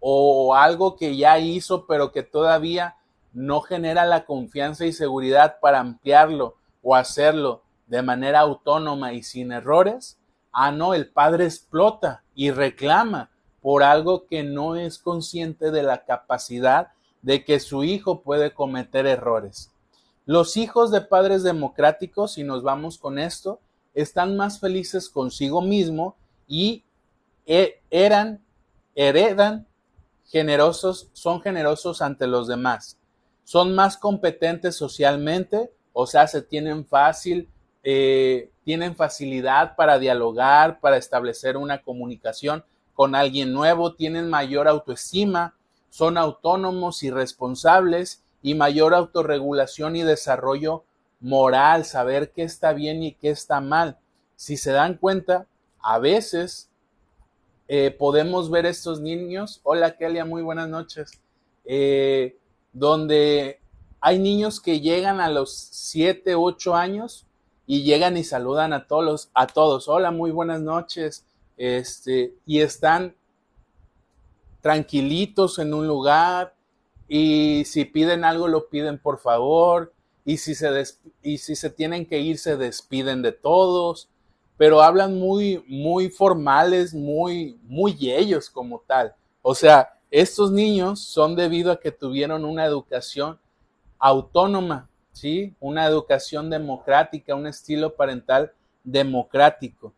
o 0.00 0.54
algo 0.54 0.96
que 0.96 1.16
ya 1.16 1.38
hizo 1.38 1.86
pero 1.86 2.12
que 2.12 2.22
todavía 2.22 2.96
no 3.32 3.60
genera 3.60 4.04
la 4.04 4.24
confianza 4.24 4.84
y 4.84 4.92
seguridad 4.92 5.58
para 5.60 5.80
ampliarlo 5.80 6.56
o 6.82 6.94
hacerlo 6.94 7.62
de 7.86 8.02
manera 8.02 8.40
autónoma 8.40 9.12
y 9.12 9.22
sin 9.22 9.52
errores, 9.52 10.18
ah 10.52 10.70
no, 10.70 10.94
el 10.94 11.10
padre 11.10 11.44
explota 11.44 12.22
y 12.34 12.50
reclama 12.50 13.30
por 13.62 13.82
algo 13.82 14.26
que 14.26 14.42
no 14.42 14.76
es 14.76 14.98
consciente 14.98 15.70
de 15.70 15.82
la 15.82 16.04
capacidad 16.04 16.88
de 17.22 17.44
que 17.44 17.60
su 17.60 17.84
hijo 17.84 18.22
puede 18.22 18.52
cometer 18.52 19.06
errores. 19.06 19.70
Los 20.26 20.56
hijos 20.56 20.90
de 20.90 21.00
padres 21.00 21.42
democráticos, 21.42 22.34
si 22.34 22.44
nos 22.44 22.62
vamos 22.62 22.98
con 22.98 23.18
esto, 23.18 23.60
están 23.94 24.36
más 24.36 24.60
felices 24.60 25.08
consigo 25.08 25.60
mismo 25.60 26.16
y 26.46 26.84
e, 27.46 27.80
eran, 27.90 28.40
heredan 28.94 29.66
generosos, 30.26 31.10
son 31.12 31.40
generosos 31.42 32.00
ante 32.00 32.26
los 32.26 32.46
demás. 32.46 32.96
Son 33.44 33.74
más 33.74 33.96
competentes 33.96 34.76
socialmente, 34.76 35.72
o 35.92 36.06
sea, 36.06 36.28
se 36.28 36.42
tienen 36.42 36.86
fácil, 36.86 37.48
eh, 37.82 38.50
tienen 38.64 38.94
facilidad 38.94 39.74
para 39.74 39.98
dialogar, 39.98 40.78
para 40.78 40.96
establecer 40.96 41.56
una 41.56 41.82
comunicación 41.82 42.64
con 43.00 43.14
alguien 43.14 43.54
nuevo, 43.54 43.94
tienen 43.94 44.28
mayor 44.28 44.68
autoestima, 44.68 45.54
son 45.88 46.18
autónomos 46.18 47.02
y 47.02 47.10
responsables 47.10 48.22
y 48.42 48.54
mayor 48.54 48.92
autorregulación 48.92 49.96
y 49.96 50.02
desarrollo 50.02 50.84
moral, 51.18 51.86
saber 51.86 52.30
qué 52.32 52.42
está 52.42 52.74
bien 52.74 53.02
y 53.02 53.14
qué 53.14 53.30
está 53.30 53.62
mal. 53.62 53.96
Si 54.36 54.58
se 54.58 54.72
dan 54.72 54.98
cuenta, 54.98 55.46
a 55.80 55.98
veces 55.98 56.68
eh, 57.68 57.90
podemos 57.90 58.50
ver 58.50 58.66
estos 58.66 59.00
niños. 59.00 59.60
Hola 59.62 59.96
Kelia, 59.96 60.26
muy 60.26 60.42
buenas 60.42 60.68
noches. 60.68 61.22
Eh, 61.64 62.36
donde 62.74 63.60
hay 64.02 64.18
niños 64.18 64.60
que 64.60 64.82
llegan 64.82 65.22
a 65.22 65.30
los 65.30 65.54
7, 65.54 66.34
8 66.34 66.76
años 66.76 67.24
y 67.66 67.82
llegan 67.82 68.18
y 68.18 68.24
saludan 68.24 68.74
a 68.74 68.86
todos, 68.86 69.30
a 69.32 69.46
todos. 69.46 69.88
Hola, 69.88 70.10
muy 70.10 70.32
buenas 70.32 70.60
noches. 70.60 71.24
Este, 71.62 72.32
y 72.46 72.60
están 72.60 73.14
tranquilitos 74.62 75.58
en 75.58 75.74
un 75.74 75.86
lugar 75.86 76.54
y 77.06 77.64
si 77.66 77.84
piden 77.84 78.24
algo 78.24 78.48
lo 78.48 78.70
piden 78.70 78.98
por 78.98 79.18
favor 79.18 79.92
y 80.24 80.38
si 80.38 80.54
se, 80.54 80.70
y 81.22 81.36
si 81.36 81.54
se 81.54 81.68
tienen 81.68 82.06
que 82.06 82.18
ir 82.18 82.38
se 82.38 82.56
despiden 82.56 83.20
de 83.20 83.32
todos, 83.32 84.08
pero 84.56 84.80
hablan 84.80 85.18
muy, 85.18 85.62
muy 85.68 86.08
formales, 86.08 86.94
muy, 86.94 87.60
muy 87.64 87.94
ellos 88.10 88.48
como 88.48 88.80
tal. 88.86 89.14
O 89.42 89.54
sea, 89.54 89.98
estos 90.10 90.50
niños 90.50 91.00
son 91.00 91.36
debido 91.36 91.72
a 91.72 91.78
que 91.78 91.92
tuvieron 91.92 92.46
una 92.46 92.64
educación 92.64 93.38
autónoma, 93.98 94.88
¿sí? 95.12 95.54
Una 95.60 95.84
educación 95.84 96.48
democrática, 96.48 97.34
un 97.34 97.46
estilo 97.46 97.94
parental 97.96 98.50
democrático. 98.82 99.92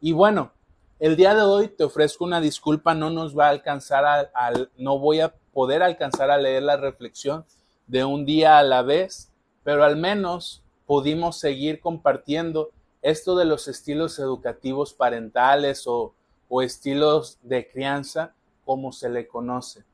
Y 0.00 0.12
bueno, 0.12 0.52
el 0.98 1.16
día 1.16 1.34
de 1.34 1.42
hoy 1.42 1.68
te 1.68 1.84
ofrezco 1.84 2.24
una 2.24 2.40
disculpa, 2.40 2.94
no 2.94 3.10
nos 3.10 3.38
va 3.38 3.46
a 3.46 3.50
alcanzar 3.50 4.30
al, 4.34 4.70
no 4.76 4.98
voy 4.98 5.20
a 5.20 5.32
poder 5.52 5.82
alcanzar 5.82 6.30
a 6.30 6.38
leer 6.38 6.64
la 6.64 6.76
reflexión 6.76 7.44
de 7.86 8.04
un 8.04 8.24
día 8.24 8.58
a 8.58 8.62
la 8.64 8.82
vez, 8.82 9.30
pero 9.62 9.84
al 9.84 9.96
menos 9.96 10.62
pudimos 10.86 11.38
seguir 11.38 11.80
compartiendo 11.80 12.70
esto 13.00 13.36
de 13.36 13.44
los 13.44 13.68
estilos 13.68 14.18
educativos 14.18 14.92
parentales 14.92 15.86
o, 15.86 16.14
o 16.48 16.62
estilos 16.62 17.38
de 17.42 17.68
crianza, 17.68 18.34
como 18.64 18.92
se 18.92 19.08
le 19.08 19.28
conoce. 19.28 19.84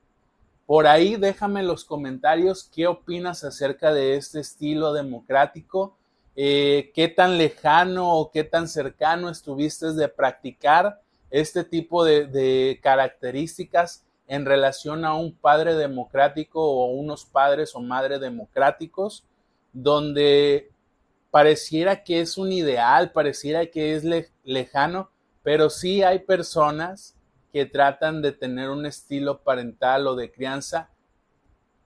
Por 0.66 0.86
ahí 0.86 1.16
déjame 1.16 1.60
en 1.60 1.66
los 1.66 1.84
comentarios 1.84 2.70
qué 2.74 2.86
opinas 2.86 3.44
acerca 3.44 3.92
de 3.92 4.16
este 4.16 4.40
estilo 4.40 4.94
democrático, 4.94 5.96
eh, 6.36 6.90
qué 6.94 7.08
tan 7.08 7.38
lejano 7.38 8.12
o 8.12 8.30
qué 8.30 8.44
tan 8.44 8.68
cercano 8.68 9.28
estuviste 9.28 9.92
de 9.92 10.08
practicar 10.08 11.00
este 11.30 11.64
tipo 11.64 12.04
de, 12.04 12.26
de 12.26 12.80
características 12.82 14.04
en 14.26 14.44
relación 14.44 15.04
a 15.04 15.14
un 15.14 15.34
padre 15.34 15.74
democrático 15.74 16.60
o 16.60 16.86
unos 16.86 17.24
padres 17.24 17.74
o 17.74 17.80
madres 17.80 18.20
democráticos, 18.20 19.24
donde 19.72 20.70
pareciera 21.30 22.02
que 22.02 22.20
es 22.20 22.38
un 22.38 22.52
ideal, 22.52 23.10
pareciera 23.10 23.66
que 23.66 23.94
es 23.94 24.04
lejano, 24.44 25.10
pero 25.42 25.68
sí 25.68 26.02
hay 26.02 26.20
personas 26.20 27.16
que 27.52 27.66
tratan 27.66 28.22
de 28.22 28.32
tener 28.32 28.70
un 28.70 28.86
estilo 28.86 29.38
parental 29.42 30.06
o 30.06 30.14
de 30.14 30.30
crianza 30.30 30.90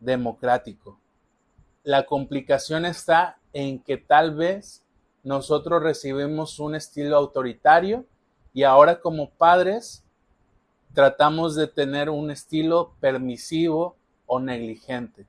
democrático. 0.00 1.00
La 1.88 2.04
complicación 2.04 2.84
está 2.84 3.38
en 3.54 3.78
que 3.82 3.96
tal 3.96 4.34
vez 4.34 4.84
nosotros 5.22 5.82
recibimos 5.82 6.58
un 6.58 6.74
estilo 6.74 7.16
autoritario 7.16 8.04
y 8.52 8.64
ahora 8.64 9.00
como 9.00 9.30
padres 9.30 10.04
tratamos 10.92 11.54
de 11.54 11.66
tener 11.66 12.10
un 12.10 12.30
estilo 12.30 12.92
permisivo 13.00 13.96
o 14.26 14.38
negligente. 14.38 15.24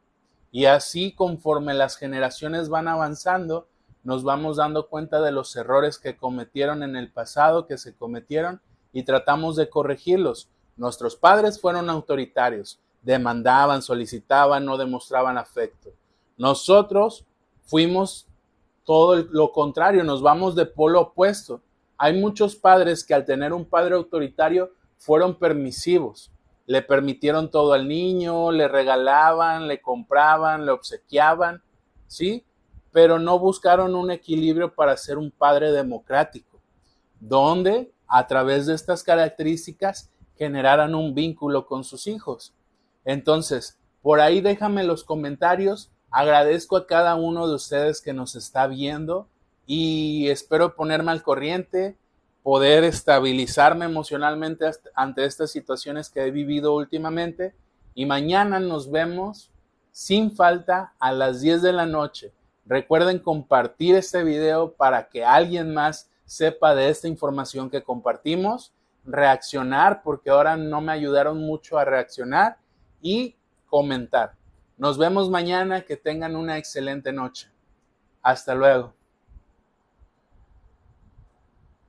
Y 0.51 0.65
así 0.65 1.13
conforme 1.13 1.73
las 1.73 1.95
generaciones 1.95 2.67
van 2.67 2.89
avanzando, 2.89 3.69
nos 4.03 4.25
vamos 4.25 4.57
dando 4.57 4.89
cuenta 4.89 5.21
de 5.21 5.31
los 5.31 5.55
errores 5.55 5.97
que 5.97 6.17
cometieron 6.17 6.83
en 6.83 6.97
el 6.97 7.09
pasado, 7.09 7.67
que 7.67 7.77
se 7.77 7.95
cometieron 7.95 8.59
y 8.91 9.03
tratamos 9.03 9.55
de 9.55 9.69
corregirlos. 9.69 10.49
Nuestros 10.75 11.15
padres 11.15 11.57
fueron 11.61 11.89
autoritarios, 11.89 12.81
demandaban, 13.01 13.81
solicitaban, 13.81 14.65
no 14.65 14.75
demostraban 14.75 15.37
afecto. 15.37 15.93
Nosotros 16.39 17.25
fuimos 17.61 18.25
todo 18.85 19.17
lo 19.17 19.51
contrario, 19.51 20.03
nos 20.03 20.23
vamos 20.23 20.55
de 20.55 20.65
polo 20.65 21.01
opuesto. 21.01 21.61
Hay 21.97 22.19
muchos 22.19 22.55
padres 22.55 23.03
que 23.03 23.13
al 23.13 23.25
tener 23.25 23.53
un 23.53 23.65
padre 23.65 23.95
autoritario 23.95 24.71
fueron 24.97 25.35
permisivos, 25.35 26.31
le 26.65 26.81
permitieron 26.81 27.51
todo 27.51 27.73
al 27.73 27.87
niño, 27.87 28.51
le 28.51 28.67
regalaban, 28.67 29.67
le 29.67 29.81
compraban, 29.81 30.65
le 30.65 30.71
obsequiaban, 30.71 31.61
¿sí? 32.07 32.45
Pero 32.91 33.19
no 33.19 33.37
buscaron 33.37 33.93
un 33.93 34.09
equilibrio 34.09 34.73
para 34.73 34.95
ser 34.95 35.17
un 35.17 35.31
padre 35.31 35.71
democrático, 35.71 36.59
donde 37.19 37.91
a 38.07 38.25
través 38.27 38.65
de 38.65 38.75
estas 38.75 39.03
características 39.03 40.09
generaran 40.37 40.95
un 40.95 41.13
vínculo 41.13 41.67
con 41.67 41.83
sus 41.83 42.07
hijos. 42.07 42.53
Entonces, 43.03 43.77
por 44.01 44.21
ahí 44.21 44.39
déjame 44.39 44.85
los 44.85 45.03
comentarios. 45.03 45.91
Agradezco 46.11 46.77
a 46.77 46.87
cada 46.87 47.15
uno 47.15 47.47
de 47.47 47.55
ustedes 47.55 48.01
que 48.01 48.13
nos 48.13 48.35
está 48.35 48.67
viendo 48.67 49.27
y 49.65 50.27
espero 50.29 50.75
ponerme 50.75 51.11
al 51.11 51.21
corriente, 51.21 51.97
poder 52.41 52.83
estabilizarme 52.83 53.85
emocionalmente 53.85 54.65
ante 54.95 55.25
estas 55.25 55.51
situaciones 55.51 56.09
que 56.09 56.21
he 56.21 56.31
vivido 56.31 56.75
últimamente. 56.75 57.53
Y 57.93 58.05
mañana 58.05 58.59
nos 58.59 58.89
vemos 58.89 59.51
sin 59.91 60.35
falta 60.35 60.93
a 60.99 61.11
las 61.11 61.41
10 61.41 61.61
de 61.61 61.73
la 61.73 61.85
noche. 61.85 62.31
Recuerden 62.65 63.19
compartir 63.19 63.95
este 63.95 64.23
video 64.23 64.73
para 64.73 65.09
que 65.09 65.25
alguien 65.25 65.73
más 65.73 66.09
sepa 66.25 66.75
de 66.75 66.89
esta 66.89 67.07
información 67.07 67.69
que 67.69 67.83
compartimos, 67.83 68.71
reaccionar, 69.03 70.03
porque 70.03 70.29
ahora 70.29 70.55
no 70.55 70.79
me 70.79 70.91
ayudaron 70.91 71.39
mucho 71.39 71.79
a 71.79 71.85
reaccionar, 71.85 72.57
y 73.01 73.35
comentar. 73.67 74.38
Nos 74.79 74.97
vemos 74.97 75.29
mañana, 75.29 75.81
que 75.81 75.97
tengan 75.97 76.37
una 76.37 76.57
excelente 76.57 77.11
noche. 77.11 77.51
Hasta 78.21 78.55
luego. 78.55 78.93